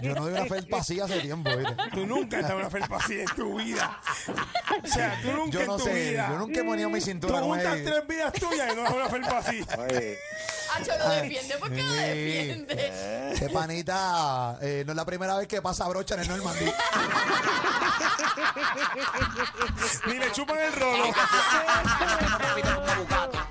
yo 0.02 0.14
no 0.14 0.22
doy 0.24 0.32
una 0.32 0.46
felpa 0.46 0.78
así 0.78 0.98
hace 1.00 1.20
tiempo, 1.20 1.50
¿viste? 1.56 1.74
Tú 1.92 2.06
nunca 2.06 2.38
has 2.38 2.42
dado 2.44 2.58
una 2.58 2.70
felpa 2.70 2.96
así 2.96 3.20
en 3.20 3.26
tu 3.36 3.56
vida. 3.58 4.00
O 4.82 4.86
sea, 4.86 5.18
tú 5.22 5.32
nunca 5.32 5.50
Yo 5.58 5.66
no 5.66 5.72
en 5.72 5.78
tu 5.78 5.84
sé, 5.84 6.10
vida. 6.10 6.28
yo 6.30 6.38
nunca 6.38 6.60
he 6.60 6.64
ponido 6.64 6.90
mi 6.90 6.98
Tú 7.00 7.04
cintura 7.06 7.40
con 7.40 7.48
juntas 7.50 7.76
él. 7.76 7.84
tres 7.84 8.06
vidas 8.08 8.32
tuyas 8.32 8.72
y 8.72 8.76
no 8.76 8.82
das 8.82 8.92
una 8.94 9.08
felpa 9.08 9.38
así. 9.38 9.60
Oye, 9.78 10.18
Acho 10.76 10.98
lo 10.98 11.08
defiende. 11.08 11.56
¿Por 11.58 11.70
qué 11.70 11.82
lo 11.82 11.92
defiende? 11.92 13.32
Ese 13.32 13.48
panita 13.50 14.58
eh, 14.60 14.82
no 14.86 14.92
es 14.92 14.96
la 14.96 15.04
primera 15.04 15.36
vez 15.36 15.48
que 15.48 15.62
pasa 15.62 15.86
brocha 15.88 16.14
en 16.14 16.20
el 16.20 16.28
Normandy. 16.28 16.72
Ni 20.06 20.18
le 20.18 20.32
chupan 20.32 20.58
el 20.58 20.72
rolo. 20.72 21.04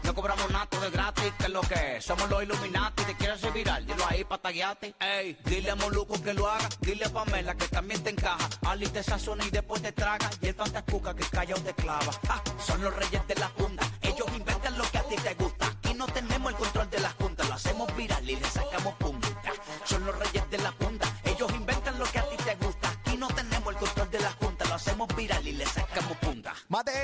No 0.03 0.13
cobramos 0.15 0.49
nada 0.51 0.67
de 0.81 0.89
gratis, 0.89 1.33
que 1.37 1.45
es 1.45 1.49
lo 1.49 1.61
que 1.61 1.97
es. 1.97 2.05
Somos 2.05 2.29
los 2.29 2.43
Illuminati, 2.43 3.03
te 3.03 3.15
quieres 3.15 3.39
ser 3.41 3.51
viral, 3.51 3.85
dilo 3.85 4.05
ahí 4.07 4.23
pa' 4.23 4.37
taguearte. 4.37 4.95
Ey, 4.99 5.37
dile 5.45 5.71
a 5.71 5.75
Moluco 5.75 6.21
que 6.21 6.33
lo 6.33 6.49
haga, 6.49 6.69
dile 6.79 7.05
a 7.05 7.09
Pamela 7.09 7.55
que 7.55 7.67
también 7.67 8.03
te 8.03 8.11
encaja. 8.11 8.47
Ali 8.65 8.87
te 8.87 9.03
sazona 9.03 9.45
y 9.45 9.49
después 9.49 9.81
te 9.81 9.91
traga. 9.91 10.29
Y 10.41 10.47
el 10.47 10.55
fantascuca 10.55 11.13
que 11.15 11.23
calla 11.25 11.55
o 11.55 11.59
te 11.59 11.73
clava. 11.73 12.11
Ah, 12.29 12.41
son 12.65 12.81
los 12.83 12.95
reyes 12.95 13.27
de 13.27 13.35
la 13.35 13.49
punta, 13.49 13.83
ellos 14.01 14.27
inventan 14.35 14.77
lo 14.77 14.89
que 14.91 14.97
a 14.97 15.03
ti 15.03 15.15
te 15.15 15.33
gusta. 15.35 15.74
No 15.95 16.05
tenemos 16.07 16.51
el 16.51 16.57
control 16.57 16.89
de 16.89 16.99
la 16.99 17.09
junta, 17.11 17.43
lo 17.45 17.53
hacemos 17.53 17.95
viral 17.95 18.29
y 18.29 18.35
le 18.35 18.49
sacamos 18.49 18.93
punta. 18.95 19.27
Son 19.85 20.05
los 20.05 20.17
reyes 20.19 20.49
de 20.49 20.57
la 20.57 20.71
punta, 20.73 21.07
ellos 21.23 21.49
inventan 21.53 21.97
lo 21.97 22.05
que 22.05 22.19
a 22.19 22.29
ti 22.29 22.35
te 22.37 22.55
gusta. 22.55 22.89
Aquí 22.89 23.17
no 23.17 23.27
tenemos 23.27 23.73
el 23.73 23.79
control 23.79 24.11
de 24.11 24.19
la 24.19 24.31
junta, 24.33 24.65
lo 24.65 24.73
hacemos 24.75 25.15
viral 25.15 25.47
y 25.47 25.53
le 25.53 25.65
sacamos 25.65 26.17
punta. 26.17 26.53
Mate. 26.67 26.95